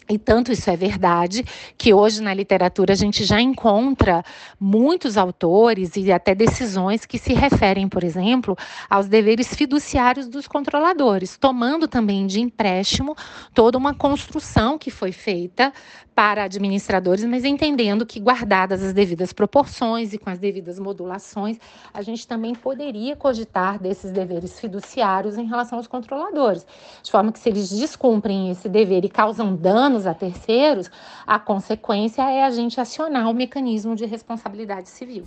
E 0.10 0.18
tanto 0.18 0.52
isso 0.52 0.70
é 0.70 0.76
verdade 0.76 1.44
que 1.78 1.94
hoje 1.94 2.22
na 2.22 2.34
literatura 2.34 2.94
a 2.94 2.96
gente 2.96 3.24
já 3.24 3.40
encontra 3.40 4.24
muitos 4.60 5.18
autores 5.18 5.96
e 5.96 6.12
até 6.12 6.36
decisões 6.36 7.06
que 7.06 7.18
se 7.18 7.34
referem, 7.34 7.88
por 7.88 8.04
exemplo, 8.04 8.58
aos 8.90 9.08
deveres 9.08 9.54
fiduciários 9.54 10.28
dos 10.28 10.48
controladores, 10.48 11.38
tomando 11.38 11.88
também 11.88 12.28
de 12.28 12.42
empréstimo 12.42 13.16
toda 13.54 13.78
uma 13.78 13.94
construção 13.94 14.78
que 14.78 14.92
foi 14.92 15.12
feita 15.12 15.72
para 16.16 16.44
administradores, 16.44 17.24
mas 17.26 17.44
entendendo 17.44 18.06
que, 18.06 18.20
guardadas 18.20 18.84
as 18.84 18.94
devidas 18.94 19.34
proporções 19.34 20.14
e 20.14 20.18
com 20.18 20.30
as 20.30 20.40
devidas 20.40 20.80
modulações, 20.80 21.58
a 21.94 22.02
gente 22.02 22.28
também 22.28 22.54
poderia 22.54 23.16
cogitar 23.16 23.80
desses 23.80 24.12
deveres 24.12 24.60
fiduciários 24.60 25.38
em 25.38 25.46
relação 25.46 25.78
aos 25.78 25.88
controladores, 25.88 26.66
de 27.02 27.12
forma 27.12 27.32
que, 27.32 27.40
se 27.40 27.50
eles 27.50 27.70
descumprem 27.70 28.52
esse 28.52 28.70
dever 28.70 29.04
e 29.06 29.10
causam 29.10 29.56
danos 29.56 30.06
a 30.06 30.14
terceiros, 30.14 30.90
a 31.26 31.40
consequência 31.40 32.22
é 32.22 32.44
a 32.44 32.52
gente 32.52 32.80
acionar 32.80 33.30
o 33.30 33.34
mecanismo 33.34 33.96
de 33.96 34.06
responsabilidade 34.06 34.90
civil. 34.90 35.24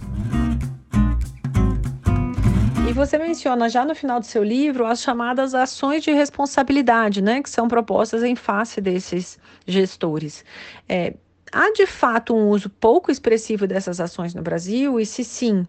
E 2.88 2.92
você 2.92 3.18
menciona 3.18 3.68
já 3.68 3.85
no 3.85 3.96
final 3.96 4.20
do 4.20 4.27
seu 4.27 4.44
livro 4.44 4.87
as 4.87 5.03
chamadas 5.03 5.55
ações 5.55 6.05
de 6.05 6.12
responsabilidade, 6.12 7.20
né, 7.20 7.42
que 7.42 7.51
são 7.51 7.66
propostas 7.66 8.22
em 8.22 8.37
face 8.37 8.81
desses 8.81 9.40
gestores. 9.66 10.44
É, 10.88 11.14
há 11.51 11.72
de 11.72 11.85
fato 11.85 12.33
um 12.33 12.49
uso 12.49 12.70
pouco 12.70 13.11
expressivo 13.11 13.66
dessas 13.66 14.01
ações 14.01 14.35
no 14.35 14.42
Brasil? 14.42 15.01
E 15.01 15.05
se 15.05 15.25
sim, 15.25 15.66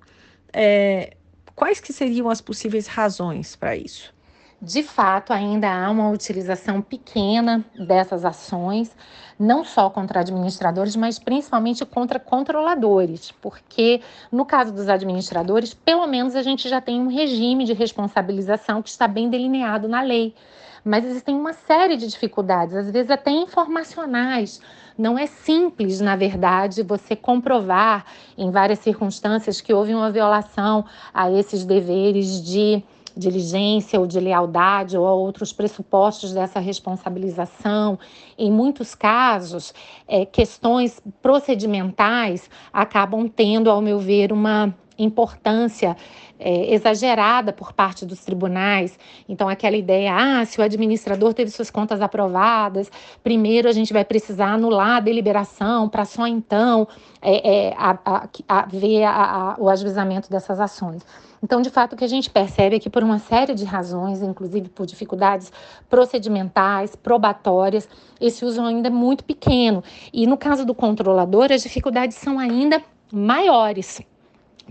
é, 0.53 1.15
quais 1.55 1.79
que 1.79 1.91
seriam 1.91 2.29
as 2.29 2.39
possíveis 2.39 2.85
razões 2.85 3.55
para 3.55 3.75
isso? 3.75 4.13
De 4.59 4.81
fato, 4.81 5.31
ainda 5.31 5.71
há 5.71 5.91
uma 5.91 6.09
utilização 6.09 6.81
pequena 6.81 7.63
dessas 7.77 8.25
ações, 8.25 8.95
não 9.37 9.63
só 9.63 9.87
contra 9.87 10.21
administradores, 10.21 10.95
mas 10.95 11.19
principalmente 11.19 11.85
contra 11.85 12.19
controladores, 12.19 13.31
porque 13.39 14.01
no 14.31 14.45
caso 14.45 14.73
dos 14.73 14.89
administradores, 14.89 15.75
pelo 15.75 16.07
menos 16.07 16.35
a 16.35 16.41
gente 16.41 16.67
já 16.67 16.81
tem 16.81 16.99
um 16.99 17.07
regime 17.07 17.65
de 17.65 17.73
responsabilização 17.73 18.81
que 18.81 18.89
está 18.89 19.07
bem 19.07 19.29
delineado 19.29 19.87
na 19.87 20.01
lei. 20.01 20.33
Mas 20.83 21.05
existem 21.05 21.35
uma 21.35 21.53
série 21.53 21.95
de 21.95 22.07
dificuldades, 22.07 22.73
às 22.73 22.89
vezes 22.89 23.11
até 23.11 23.29
informacionais. 23.29 24.59
Não 24.97 25.19
é 25.19 25.27
simples, 25.27 26.01
na 26.01 26.15
verdade, 26.15 26.81
você 26.81 27.15
comprovar 27.15 28.05
em 28.35 28.49
várias 28.49 28.79
circunstâncias 28.79 29.61
que 29.61 29.71
houve 29.71 29.93
uma 29.93 30.09
violação 30.09 30.83
a 31.13 31.29
esses 31.29 31.63
deveres 31.63 32.41
de 32.41 32.83
diligência 33.17 33.99
ou 33.99 34.07
de 34.07 34.19
lealdade 34.19 34.97
ou 34.97 35.05
outros 35.05 35.51
pressupostos 35.51 36.33
dessa 36.33 36.59
responsabilização. 36.59 37.97
Em 38.37 38.51
muitos 38.51 38.93
casos, 38.93 39.73
é, 40.07 40.25
questões 40.25 41.01
procedimentais 41.21 42.49
acabam 42.71 43.27
tendo, 43.27 43.69
ao 43.69 43.81
meu 43.81 43.99
ver, 43.99 44.31
uma 44.31 44.73
importância 44.97 45.95
é, 46.39 46.73
exagerada 46.73 47.51
por 47.51 47.73
parte 47.73 48.05
dos 48.05 48.23
tribunais. 48.23 48.97
Então, 49.27 49.49
aquela 49.49 49.75
ideia, 49.75 50.13
ah, 50.15 50.45
se 50.45 50.59
o 50.59 50.63
administrador 50.63 51.33
teve 51.33 51.51
suas 51.51 51.71
contas 51.71 52.01
aprovadas, 52.01 52.91
primeiro 53.23 53.67
a 53.67 53.71
gente 53.71 53.93
vai 53.93 54.05
precisar 54.05 54.53
anular 54.53 54.97
a 54.97 54.99
deliberação 54.99 55.89
para 55.89 56.05
só 56.05 56.27
então 56.27 56.87
é, 57.21 57.69
é, 57.69 57.75
a, 57.77 57.97
a, 58.05 58.29
a 58.47 58.65
ver 58.65 59.03
a, 59.03 59.55
o 59.59 59.69
ajuizamento 59.69 60.29
dessas 60.29 60.59
ações. 60.59 61.03
Então, 61.41 61.61
de 61.61 61.69
fato, 61.69 61.93
o 61.93 61.95
que 61.95 62.03
a 62.03 62.09
gente 62.09 62.29
percebe 62.29 62.77
é 62.77 62.79
que, 62.79 62.89
por 62.89 63.03
uma 63.03 63.19
série 63.19 63.53
de 63.53 63.63
razões, 63.63 64.23
inclusive 64.23 64.69
por 64.69 64.87
dificuldades 64.87 65.51
procedimentais, 65.87 66.95
probatórias, 66.95 67.87
esse 68.19 68.43
uso 68.43 68.61
ainda 68.63 68.87
é 68.87 68.91
muito 68.91 69.23
pequeno. 69.23 69.83
E 70.11 70.25
no 70.25 70.35
caso 70.35 70.65
do 70.65 70.73
controlador, 70.73 71.51
as 71.51 71.61
dificuldades 71.61 72.17
são 72.17 72.39
ainda 72.39 72.81
maiores 73.11 74.01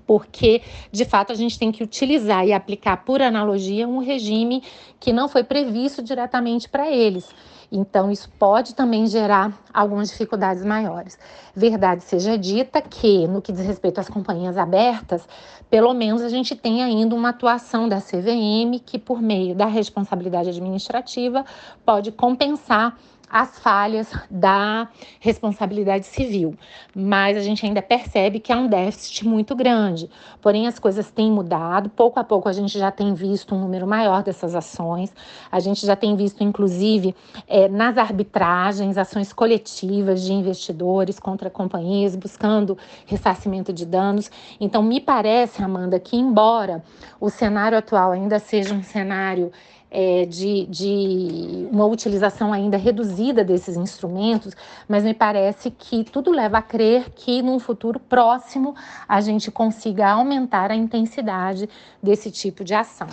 porque 0.06 0.62
de 0.90 1.04
fato 1.04 1.32
a 1.32 1.34
gente 1.34 1.58
tem 1.58 1.70
que 1.70 1.82
utilizar 1.82 2.46
e 2.46 2.52
aplicar 2.52 3.04
por 3.04 3.22
analogia 3.22 3.88
um 3.88 3.98
regime 3.98 4.62
que 4.98 5.12
não 5.12 5.28
foi 5.28 5.44
previsto 5.44 6.02
diretamente 6.02 6.68
para 6.68 6.90
eles. 6.90 7.28
Então, 7.70 8.10
isso 8.10 8.30
pode 8.38 8.74
também 8.74 9.06
gerar 9.06 9.52
algumas 9.72 10.08
dificuldades 10.08 10.64
maiores. 10.64 11.18
Verdade 11.54 12.04
seja 12.04 12.38
dita 12.38 12.80
que, 12.80 13.26
no 13.26 13.42
que 13.42 13.52
diz 13.52 13.66
respeito 13.66 14.00
às 14.00 14.08
companhias 14.08 14.56
abertas, 14.56 15.26
pelo 15.68 15.92
menos 15.92 16.22
a 16.22 16.28
gente 16.28 16.54
tem 16.54 16.82
ainda 16.82 17.14
uma 17.14 17.30
atuação 17.30 17.88
da 17.88 18.00
CVM 18.00 18.78
que, 18.84 18.98
por 18.98 19.20
meio 19.20 19.54
da 19.54 19.66
responsabilidade 19.66 20.50
administrativa, 20.50 21.44
pode 21.84 22.12
compensar 22.12 22.96
as 23.30 23.58
falhas 23.58 24.12
da 24.30 24.88
responsabilidade 25.18 26.06
civil, 26.06 26.54
mas 26.94 27.36
a 27.36 27.40
gente 27.40 27.66
ainda 27.66 27.82
percebe 27.82 28.38
que 28.38 28.52
há 28.52 28.56
um 28.56 28.68
déficit 28.68 29.26
muito 29.26 29.54
grande. 29.54 30.08
Porém, 30.40 30.66
as 30.66 30.78
coisas 30.78 31.10
têm 31.10 31.30
mudado, 31.30 31.90
pouco 31.90 32.20
a 32.20 32.24
pouco 32.24 32.48
a 32.48 32.52
gente 32.52 32.78
já 32.78 32.90
tem 32.90 33.14
visto 33.14 33.54
um 33.54 33.60
número 33.60 33.86
maior 33.86 34.22
dessas 34.22 34.54
ações, 34.54 35.12
a 35.50 35.58
gente 35.58 35.84
já 35.84 35.96
tem 35.96 36.14
visto, 36.14 36.42
inclusive, 36.44 37.14
é, 37.48 37.68
nas 37.68 37.98
arbitragens, 37.98 38.96
ações 38.96 39.32
coletivas 39.32 40.22
de 40.22 40.32
investidores 40.32 41.18
contra 41.18 41.50
companhias 41.50 42.14
buscando 42.14 42.78
ressarcimento 43.06 43.72
de 43.72 43.84
danos. 43.84 44.30
Então, 44.60 44.82
me 44.82 45.00
parece, 45.00 45.62
Amanda, 45.62 45.98
que 45.98 46.16
embora 46.16 46.84
o 47.20 47.28
cenário 47.28 47.76
atual 47.76 48.12
ainda 48.12 48.38
seja 48.38 48.72
um 48.72 48.82
cenário 48.82 49.50
é, 49.90 50.26
de, 50.26 50.66
de 50.66 51.68
uma 51.70 51.86
utilização 51.86 52.52
ainda 52.52 52.76
reduzida 52.76 53.44
desses 53.44 53.76
instrumentos, 53.76 54.54
mas 54.88 55.04
me 55.04 55.14
parece 55.14 55.70
que 55.70 56.04
tudo 56.04 56.30
leva 56.30 56.58
a 56.58 56.62
crer 56.62 57.10
que 57.10 57.42
num 57.42 57.58
futuro 57.58 57.98
próximo 57.98 58.74
a 59.08 59.20
gente 59.20 59.50
consiga 59.50 60.10
aumentar 60.10 60.70
a 60.70 60.76
intensidade 60.76 61.68
desse 62.02 62.30
tipo 62.30 62.64
de 62.64 62.74
ação. 62.74 63.08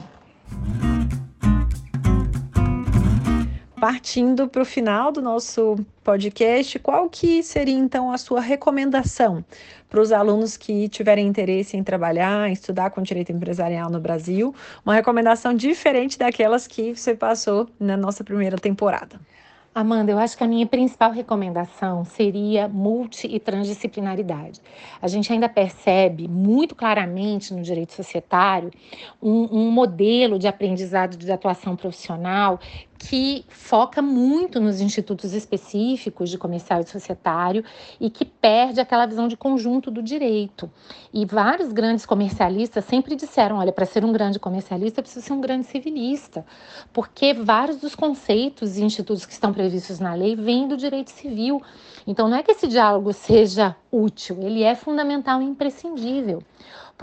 Partindo 3.83 4.47
para 4.47 4.61
o 4.61 4.65
final 4.65 5.11
do 5.11 5.21
nosso 5.21 5.75
podcast, 6.05 6.79
qual 6.79 7.09
que 7.09 7.43
seria 7.43 7.75
então 7.75 8.13
a 8.13 8.17
sua 8.17 8.39
recomendação 8.39 9.43
para 9.89 9.99
os 9.99 10.13
alunos 10.13 10.55
que 10.55 10.87
tiverem 10.87 11.27
interesse 11.27 11.75
em 11.75 11.83
trabalhar, 11.83 12.47
em 12.47 12.53
estudar 12.53 12.91
com 12.91 13.01
direito 13.01 13.33
empresarial 13.33 13.89
no 13.89 13.99
Brasil? 13.99 14.55
Uma 14.85 14.95
recomendação 14.95 15.53
diferente 15.53 16.17
daquelas 16.17 16.65
que 16.65 16.95
você 16.95 17.13
passou 17.13 17.67
na 17.77 17.97
nossa 17.97 18.23
primeira 18.23 18.57
temporada. 18.57 19.19
Amanda, 19.75 20.11
eu 20.11 20.19
acho 20.19 20.37
que 20.37 20.43
a 20.43 20.47
minha 20.47 20.67
principal 20.67 21.11
recomendação 21.11 22.05
seria 22.05 22.67
multi 22.67 23.25
e 23.25 23.39
transdisciplinaridade. 23.39 24.61
A 25.01 25.07
gente 25.07 25.33
ainda 25.33 25.49
percebe 25.49 26.27
muito 26.27 26.75
claramente 26.75 27.51
no 27.51 27.63
direito 27.63 27.91
societário 27.91 28.69
um, 29.19 29.49
um 29.51 29.71
modelo 29.71 30.37
de 30.37 30.47
aprendizado 30.47 31.17
de 31.17 31.31
atuação 31.31 31.75
profissional 31.75 32.59
que 33.09 33.45
foca 33.49 34.01
muito 34.01 34.61
nos 34.61 34.79
institutos 34.79 35.33
específicos 35.33 36.29
de 36.29 36.37
comercial 36.37 36.79
e 36.79 36.87
societário 36.87 37.63
e 37.99 38.09
que 38.09 38.23
perde 38.23 38.79
aquela 38.79 39.05
visão 39.05 39.27
de 39.27 39.35
conjunto 39.35 39.91
do 39.91 40.01
direito. 40.01 40.71
E 41.13 41.25
vários 41.25 41.73
grandes 41.73 42.05
comercialistas 42.05 42.85
sempre 42.85 43.15
disseram: 43.15 43.57
olha, 43.57 43.73
para 43.73 43.85
ser 43.85 44.05
um 44.05 44.13
grande 44.13 44.39
comercialista 44.39 45.01
precisa 45.01 45.25
ser 45.25 45.33
um 45.33 45.41
grande 45.41 45.67
civilista, 45.67 46.45
porque 46.93 47.33
vários 47.33 47.77
dos 47.77 47.93
conceitos 47.93 48.77
e 48.77 48.83
institutos 48.83 49.25
que 49.25 49.33
estão 49.33 49.51
previstos 49.51 49.99
na 49.99 50.13
lei 50.13 50.35
vêm 50.35 50.67
do 50.67 50.77
direito 50.77 51.11
civil. 51.11 51.61
Então, 52.07 52.29
não 52.29 52.37
é 52.37 52.43
que 52.43 52.51
esse 52.51 52.67
diálogo 52.67 53.11
seja 53.11 53.75
útil, 53.91 54.37
ele 54.41 54.63
é 54.63 54.75
fundamental 54.75 55.41
e 55.41 55.45
imprescindível. 55.45 56.41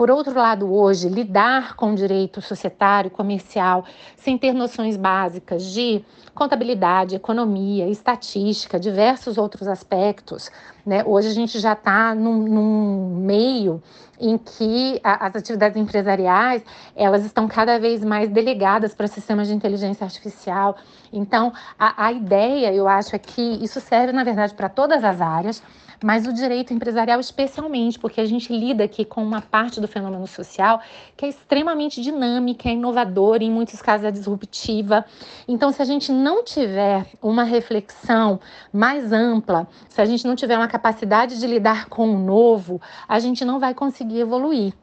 Por 0.01 0.09
outro 0.09 0.33
lado, 0.33 0.73
hoje, 0.73 1.07
lidar 1.07 1.75
com 1.75 1.93
direito 1.93 2.41
societário, 2.41 3.11
comercial, 3.11 3.85
sem 4.17 4.35
ter 4.35 4.51
noções 4.51 4.97
básicas 4.97 5.63
de 5.63 6.03
contabilidade, 6.33 7.15
economia, 7.15 7.87
estatística, 7.87 8.79
diversos 8.79 9.37
outros 9.37 9.67
aspectos. 9.67 10.49
Né? 10.83 11.03
Hoje 11.05 11.27
a 11.27 11.33
gente 11.35 11.59
já 11.59 11.73
está 11.73 12.15
num, 12.15 12.47
num, 12.47 13.15
meio 13.17 13.79
em 14.19 14.39
que 14.39 14.99
a, 15.03 15.27
as 15.27 15.35
atividades 15.35 15.77
empresariais 15.77 16.63
elas 16.95 17.23
estão 17.23 17.47
cada 17.47 17.77
vez 17.79 18.03
mais 18.03 18.27
delegadas 18.27 18.95
para 18.95 19.05
sistemas 19.05 19.49
de 19.49 19.53
inteligência 19.53 20.03
artificial. 20.03 20.77
Então, 21.13 21.53
a, 21.77 22.07
a 22.07 22.11
ideia, 22.11 22.73
eu 22.73 22.87
acho, 22.87 23.15
é 23.15 23.19
que 23.19 23.63
isso 23.63 23.79
serve, 23.79 24.11
na 24.11 24.23
verdade, 24.23 24.55
para 24.55 24.67
todas 24.67 25.03
as 25.03 25.21
áreas 25.21 25.61
mas 26.03 26.25
o 26.25 26.33
direito 26.33 26.73
empresarial 26.73 27.19
especialmente, 27.19 27.99
porque 27.99 28.19
a 28.19 28.25
gente 28.25 28.51
lida 28.51 28.83
aqui 28.83 29.05
com 29.05 29.23
uma 29.23 29.41
parte 29.41 29.79
do 29.79 29.87
fenômeno 29.87 30.25
social 30.27 30.81
que 31.15 31.25
é 31.25 31.29
extremamente 31.29 32.01
dinâmica, 32.01 32.69
é 32.69 32.73
inovadora, 32.73 33.43
em 33.43 33.51
muitos 33.51 33.81
casos 33.81 34.05
é 34.05 34.11
disruptiva. 34.11 35.05
Então, 35.47 35.71
se 35.71 35.81
a 35.81 35.85
gente 35.85 36.11
não 36.11 36.43
tiver 36.43 37.05
uma 37.21 37.43
reflexão 37.43 38.39
mais 38.73 39.11
ampla, 39.11 39.67
se 39.89 40.01
a 40.01 40.05
gente 40.05 40.25
não 40.25 40.35
tiver 40.35 40.57
uma 40.57 40.67
capacidade 40.67 41.39
de 41.39 41.47
lidar 41.47 41.87
com 41.87 42.09
o 42.09 42.19
novo, 42.19 42.81
a 43.07 43.19
gente 43.19 43.45
não 43.45 43.59
vai 43.59 43.73
conseguir 43.73 44.19
evoluir. 44.19 44.73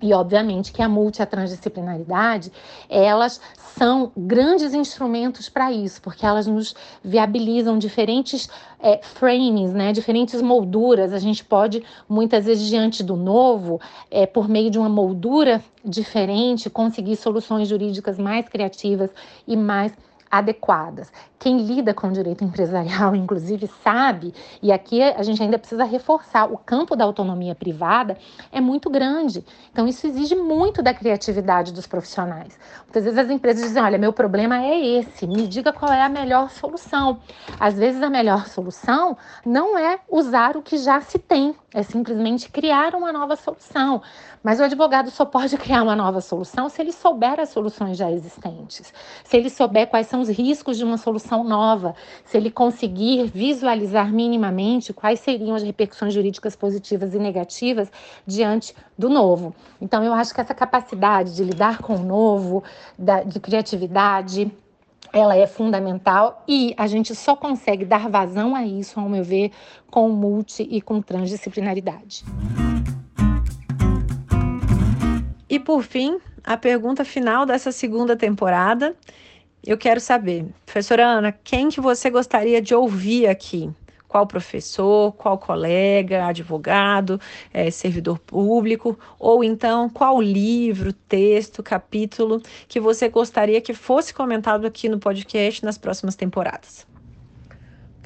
E 0.00 0.12
obviamente 0.12 0.72
que 0.72 0.82
a 0.82 0.88
multi 0.88 1.20
e 1.20 1.22
a 1.22 1.26
transdisciplinaridade, 1.26 2.52
elas 2.88 3.40
são 3.78 4.12
grandes 4.16 4.74
instrumentos 4.74 5.48
para 5.48 5.72
isso, 5.72 6.02
porque 6.02 6.24
elas 6.24 6.46
nos 6.46 6.74
viabilizam 7.02 7.78
diferentes 7.78 8.48
é, 8.78 9.00
frames, 9.02 9.72
né, 9.72 9.92
diferentes 9.92 10.42
molduras. 10.42 11.12
A 11.14 11.18
gente 11.18 11.42
pode, 11.42 11.82
muitas 12.08 12.44
vezes, 12.44 12.66
diante 12.68 13.02
do 13.02 13.16
novo, 13.16 13.80
é, 14.10 14.26
por 14.26 14.48
meio 14.48 14.70
de 14.70 14.78
uma 14.78 14.88
moldura 14.88 15.62
diferente, 15.82 16.68
conseguir 16.68 17.16
soluções 17.16 17.68
jurídicas 17.68 18.18
mais 18.18 18.46
criativas 18.48 19.10
e 19.46 19.56
mais 19.56 19.92
adequadas. 20.30 21.10
Quem 21.38 21.58
lida 21.58 21.92
com 21.92 22.10
direito 22.10 22.42
empresarial, 22.42 23.14
inclusive, 23.16 23.68
sabe, 23.84 24.32
e 24.62 24.72
aqui 24.72 25.02
a 25.02 25.22
gente 25.22 25.42
ainda 25.42 25.58
precisa 25.58 25.84
reforçar, 25.84 26.50
o 26.50 26.56
campo 26.56 26.96
da 26.96 27.04
autonomia 27.04 27.54
privada 27.54 28.16
é 28.50 28.60
muito 28.60 28.88
grande. 28.88 29.44
Então, 29.70 29.86
isso 29.86 30.06
exige 30.06 30.34
muito 30.34 30.82
da 30.82 30.94
criatividade 30.94 31.72
dos 31.72 31.86
profissionais. 31.86 32.58
Muitas 32.84 33.04
vezes 33.04 33.18
as 33.18 33.30
empresas 33.30 33.62
dizem: 33.62 33.82
olha, 33.82 33.98
meu 33.98 34.12
problema 34.12 34.62
é 34.62 34.80
esse, 34.98 35.26
me 35.26 35.46
diga 35.46 35.72
qual 35.72 35.92
é 35.92 36.02
a 36.02 36.08
melhor 36.08 36.50
solução. 36.50 37.20
Às 37.60 37.74
vezes, 37.74 38.02
a 38.02 38.08
melhor 38.08 38.46
solução 38.46 39.16
não 39.44 39.76
é 39.76 40.00
usar 40.08 40.56
o 40.56 40.62
que 40.62 40.78
já 40.78 41.00
se 41.00 41.18
tem, 41.18 41.54
é 41.74 41.82
simplesmente 41.82 42.50
criar 42.50 42.94
uma 42.94 43.12
nova 43.12 43.36
solução. 43.36 44.00
Mas 44.42 44.60
o 44.60 44.62
advogado 44.62 45.10
só 45.10 45.24
pode 45.24 45.56
criar 45.58 45.82
uma 45.82 45.96
nova 45.96 46.20
solução 46.20 46.68
se 46.68 46.80
ele 46.80 46.92
souber 46.92 47.38
as 47.40 47.50
soluções 47.50 47.98
já 47.98 48.10
existentes, 48.10 48.92
se 49.24 49.36
ele 49.36 49.50
souber 49.50 49.88
quais 49.88 50.06
são 50.06 50.20
os 50.20 50.28
riscos 50.28 50.78
de 50.78 50.84
uma 50.84 50.96
solução 50.96 51.25
nova, 51.42 51.94
se 52.24 52.36
ele 52.36 52.50
conseguir 52.50 53.26
visualizar 53.26 54.12
minimamente 54.12 54.92
quais 54.92 55.20
seriam 55.20 55.54
as 55.54 55.62
repercussões 55.62 56.12
jurídicas 56.12 56.54
positivas 56.54 57.14
e 57.14 57.18
negativas 57.18 57.90
diante 58.26 58.74
do 58.96 59.08
novo. 59.08 59.54
Então, 59.80 60.04
eu 60.04 60.12
acho 60.12 60.34
que 60.34 60.40
essa 60.40 60.54
capacidade 60.54 61.34
de 61.34 61.42
lidar 61.42 61.78
com 61.78 61.96
o 61.96 62.02
novo, 62.02 62.62
da, 62.98 63.22
de 63.22 63.40
criatividade, 63.40 64.50
ela 65.12 65.36
é 65.36 65.46
fundamental 65.46 66.44
e 66.46 66.74
a 66.76 66.86
gente 66.86 67.14
só 67.14 67.34
consegue 67.34 67.84
dar 67.84 68.08
vazão 68.08 68.54
a 68.54 68.64
isso, 68.66 69.00
ao 69.00 69.08
meu 69.08 69.24
ver, 69.24 69.50
com 69.90 70.08
multi 70.10 70.66
e 70.70 70.80
com 70.80 71.00
transdisciplinaridade. 71.00 72.24
E 75.48 75.58
por 75.58 75.82
fim, 75.82 76.18
a 76.44 76.56
pergunta 76.56 77.04
final 77.04 77.46
dessa 77.46 77.72
segunda 77.72 78.16
temporada, 78.16 78.94
eu 79.70 79.78
quero 79.78 80.00
saber, 80.00 80.46
professora 80.64 81.04
Ana, 81.04 81.32
quem 81.32 81.68
que 81.68 81.80
você 81.80 82.08
gostaria 82.08 82.62
de 82.62 82.74
ouvir 82.74 83.26
aqui? 83.26 83.70
Qual 84.08 84.26
professor, 84.26 85.12
qual 85.12 85.36
colega, 85.36 86.26
advogado, 86.26 87.20
é, 87.52 87.70
servidor 87.70 88.18
público, 88.18 88.98
ou 89.18 89.42
então 89.42 89.90
qual 89.90 90.22
livro, 90.22 90.92
texto, 90.92 91.62
capítulo 91.62 92.40
que 92.68 92.78
você 92.78 93.08
gostaria 93.08 93.60
que 93.60 93.74
fosse 93.74 94.14
comentado 94.14 94.66
aqui 94.66 94.88
no 94.88 94.98
podcast 94.98 95.64
nas 95.64 95.76
próximas 95.76 96.14
temporadas? 96.14 96.86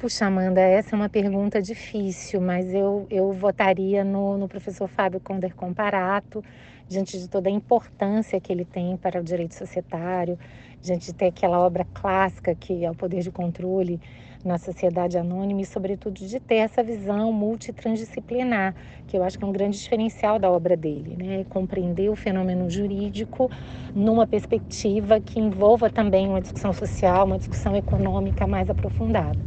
Puxa, 0.01 0.25
Amanda, 0.25 0.59
essa 0.59 0.95
é 0.95 0.97
uma 0.97 1.09
pergunta 1.09 1.61
difícil, 1.61 2.41
mas 2.41 2.73
eu, 2.73 3.05
eu 3.11 3.31
votaria 3.33 4.03
no, 4.03 4.35
no 4.35 4.47
professor 4.47 4.87
Fábio 4.87 5.19
Conder 5.19 5.53
Comparato, 5.53 6.43
diante 6.91 7.17
de 7.19 7.27
toda 7.29 7.49
a 7.49 7.51
importância 7.51 8.39
que 8.41 8.51
ele 8.51 8.65
tem 8.65 8.97
para 8.97 9.19
o 9.21 9.23
direito 9.23 9.55
societário, 9.55 10.37
diante 10.81 11.07
de 11.07 11.13
ter 11.13 11.27
aquela 11.27 11.59
obra 11.59 11.85
clássica 11.93 12.55
que 12.55 12.83
é 12.85 12.91
o 12.91 12.95
poder 12.95 13.21
de 13.21 13.31
controle 13.31 13.99
na 14.43 14.57
sociedade 14.57 15.17
anônima 15.17 15.61
e, 15.61 15.65
sobretudo, 15.65 16.15
de 16.15 16.39
ter 16.39 16.55
essa 16.57 16.83
visão 16.83 17.31
multitransdisciplinar, 17.31 18.75
que 19.07 19.17
eu 19.17 19.23
acho 19.23 19.37
que 19.37 19.43
é 19.45 19.47
um 19.47 19.51
grande 19.51 19.77
diferencial 19.77 20.39
da 20.39 20.51
obra 20.51 20.75
dele, 20.77 21.15
né? 21.15 21.45
Compreender 21.45 22.09
o 22.09 22.15
fenômeno 22.15 22.69
jurídico 22.69 23.49
numa 23.93 24.27
perspectiva 24.27 25.21
que 25.21 25.39
envolva 25.39 25.89
também 25.89 26.27
uma 26.27 26.41
discussão 26.41 26.73
social, 26.73 27.25
uma 27.25 27.37
discussão 27.37 27.75
econômica 27.75 28.47
mais 28.47 28.69
aprofundada. 28.69 29.45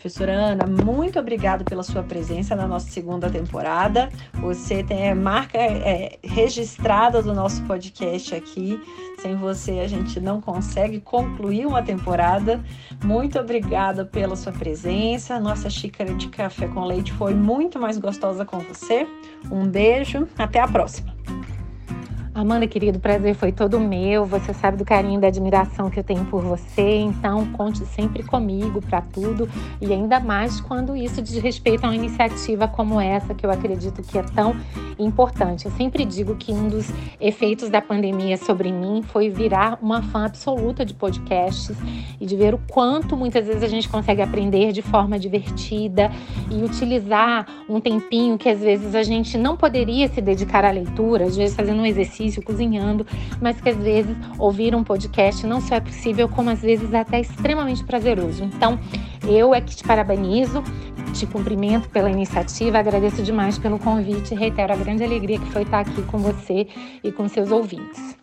Professora 0.00 0.32
Ana, 0.32 0.64
muito 0.66 1.18
obrigada 1.18 1.62
pela 1.62 1.82
sua 1.82 2.02
presença 2.02 2.56
na 2.56 2.66
nossa 2.66 2.88
segunda 2.88 3.28
temporada. 3.28 4.08
Você 4.32 4.82
tem 4.82 5.10
a 5.10 5.14
marca 5.14 5.58
é, 5.58 6.18
registrada 6.22 7.22
do 7.22 7.34
nosso 7.34 7.62
podcast 7.64 8.34
aqui. 8.34 8.80
Sem 9.20 9.36
você, 9.36 9.72
a 9.72 9.86
gente 9.86 10.18
não 10.18 10.40
consegue 10.40 11.00
concluir 11.00 11.66
uma 11.66 11.82
temporada. 11.82 12.64
Muito 13.04 13.38
obrigada 13.38 14.02
pela 14.06 14.36
sua 14.36 14.52
presença. 14.52 15.38
Nossa 15.38 15.68
xícara 15.68 16.14
de 16.14 16.28
café 16.28 16.66
com 16.66 16.82
leite 16.82 17.12
foi 17.12 17.34
muito 17.34 17.78
mais 17.78 17.98
gostosa 17.98 18.46
com 18.46 18.58
você. 18.60 19.06
Um 19.52 19.68
beijo, 19.68 20.26
até 20.38 20.60
a 20.60 20.66
próxima. 20.66 21.19
Amanda, 22.32 22.64
querido, 22.64 22.98
o 22.98 23.00
prazer 23.00 23.34
foi 23.34 23.50
todo 23.50 23.80
meu. 23.80 24.24
Você 24.24 24.54
sabe 24.54 24.76
do 24.76 24.84
carinho 24.84 25.18
e 25.18 25.20
da 25.20 25.26
admiração 25.26 25.90
que 25.90 25.98
eu 25.98 26.04
tenho 26.04 26.24
por 26.26 26.40
você, 26.42 26.98
então 26.98 27.44
conte 27.52 27.84
sempre 27.86 28.22
comigo 28.22 28.80
para 28.80 29.00
tudo 29.00 29.48
e 29.80 29.92
ainda 29.92 30.20
mais 30.20 30.60
quando 30.60 30.96
isso 30.96 31.20
diz 31.20 31.42
respeito 31.42 31.84
a 31.84 31.88
uma 31.88 31.94
iniciativa 31.96 32.68
como 32.68 33.00
essa, 33.00 33.34
que 33.34 33.44
eu 33.44 33.50
acredito 33.50 34.00
que 34.00 34.16
é 34.16 34.22
tão 34.22 34.54
importante. 34.96 35.66
Eu 35.66 35.72
sempre 35.72 36.04
digo 36.04 36.36
que 36.36 36.52
um 36.52 36.68
dos 36.68 36.88
efeitos 37.20 37.68
da 37.68 37.82
pandemia 37.82 38.36
sobre 38.36 38.70
mim 38.70 39.02
foi 39.02 39.28
virar 39.28 39.78
uma 39.82 40.00
fã 40.00 40.26
absoluta 40.26 40.84
de 40.84 40.94
podcasts 40.94 41.76
e 42.20 42.26
de 42.26 42.36
ver 42.36 42.54
o 42.54 42.60
quanto 42.70 43.16
muitas 43.16 43.44
vezes 43.46 43.64
a 43.64 43.68
gente 43.68 43.88
consegue 43.88 44.22
aprender 44.22 44.70
de 44.70 44.82
forma 44.82 45.18
divertida 45.18 46.10
e 46.48 46.62
utilizar 46.62 47.46
um 47.68 47.80
tempinho 47.80 48.38
que 48.38 48.48
às 48.48 48.60
vezes 48.60 48.94
a 48.94 49.02
gente 49.02 49.36
não 49.36 49.56
poderia 49.56 50.06
se 50.06 50.20
dedicar 50.20 50.64
à 50.64 50.70
leitura, 50.70 51.24
às 51.24 51.36
vezes 51.36 51.56
fazendo 51.56 51.80
um 51.80 51.86
exercício 51.86 52.20
cozinhando, 52.38 53.06
mas 53.40 53.60
que 53.60 53.68
às 53.68 53.76
vezes 53.76 54.16
ouvir 54.38 54.74
um 54.74 54.84
podcast 54.84 55.46
não 55.46 55.60
só 55.60 55.76
é 55.76 55.80
possível, 55.80 56.28
como 56.28 56.50
às 56.50 56.60
vezes 56.60 56.92
até 56.94 57.20
extremamente 57.20 57.82
prazeroso. 57.84 58.44
Então, 58.44 58.78
eu 59.28 59.54
é 59.54 59.60
que 59.60 59.74
te 59.74 59.84
parabenizo, 59.84 60.62
te 61.12 61.26
cumprimento 61.26 61.88
pela 61.88 62.10
iniciativa, 62.10 62.78
agradeço 62.78 63.22
demais 63.22 63.58
pelo 63.58 63.78
convite 63.78 64.34
e 64.34 64.36
reitero 64.36 64.72
a 64.72 64.76
grande 64.76 65.02
alegria 65.02 65.38
que 65.38 65.50
foi 65.50 65.62
estar 65.62 65.80
aqui 65.80 66.02
com 66.02 66.18
você 66.18 66.68
e 67.02 67.10
com 67.10 67.28
seus 67.28 67.50
ouvintes. 67.50 68.19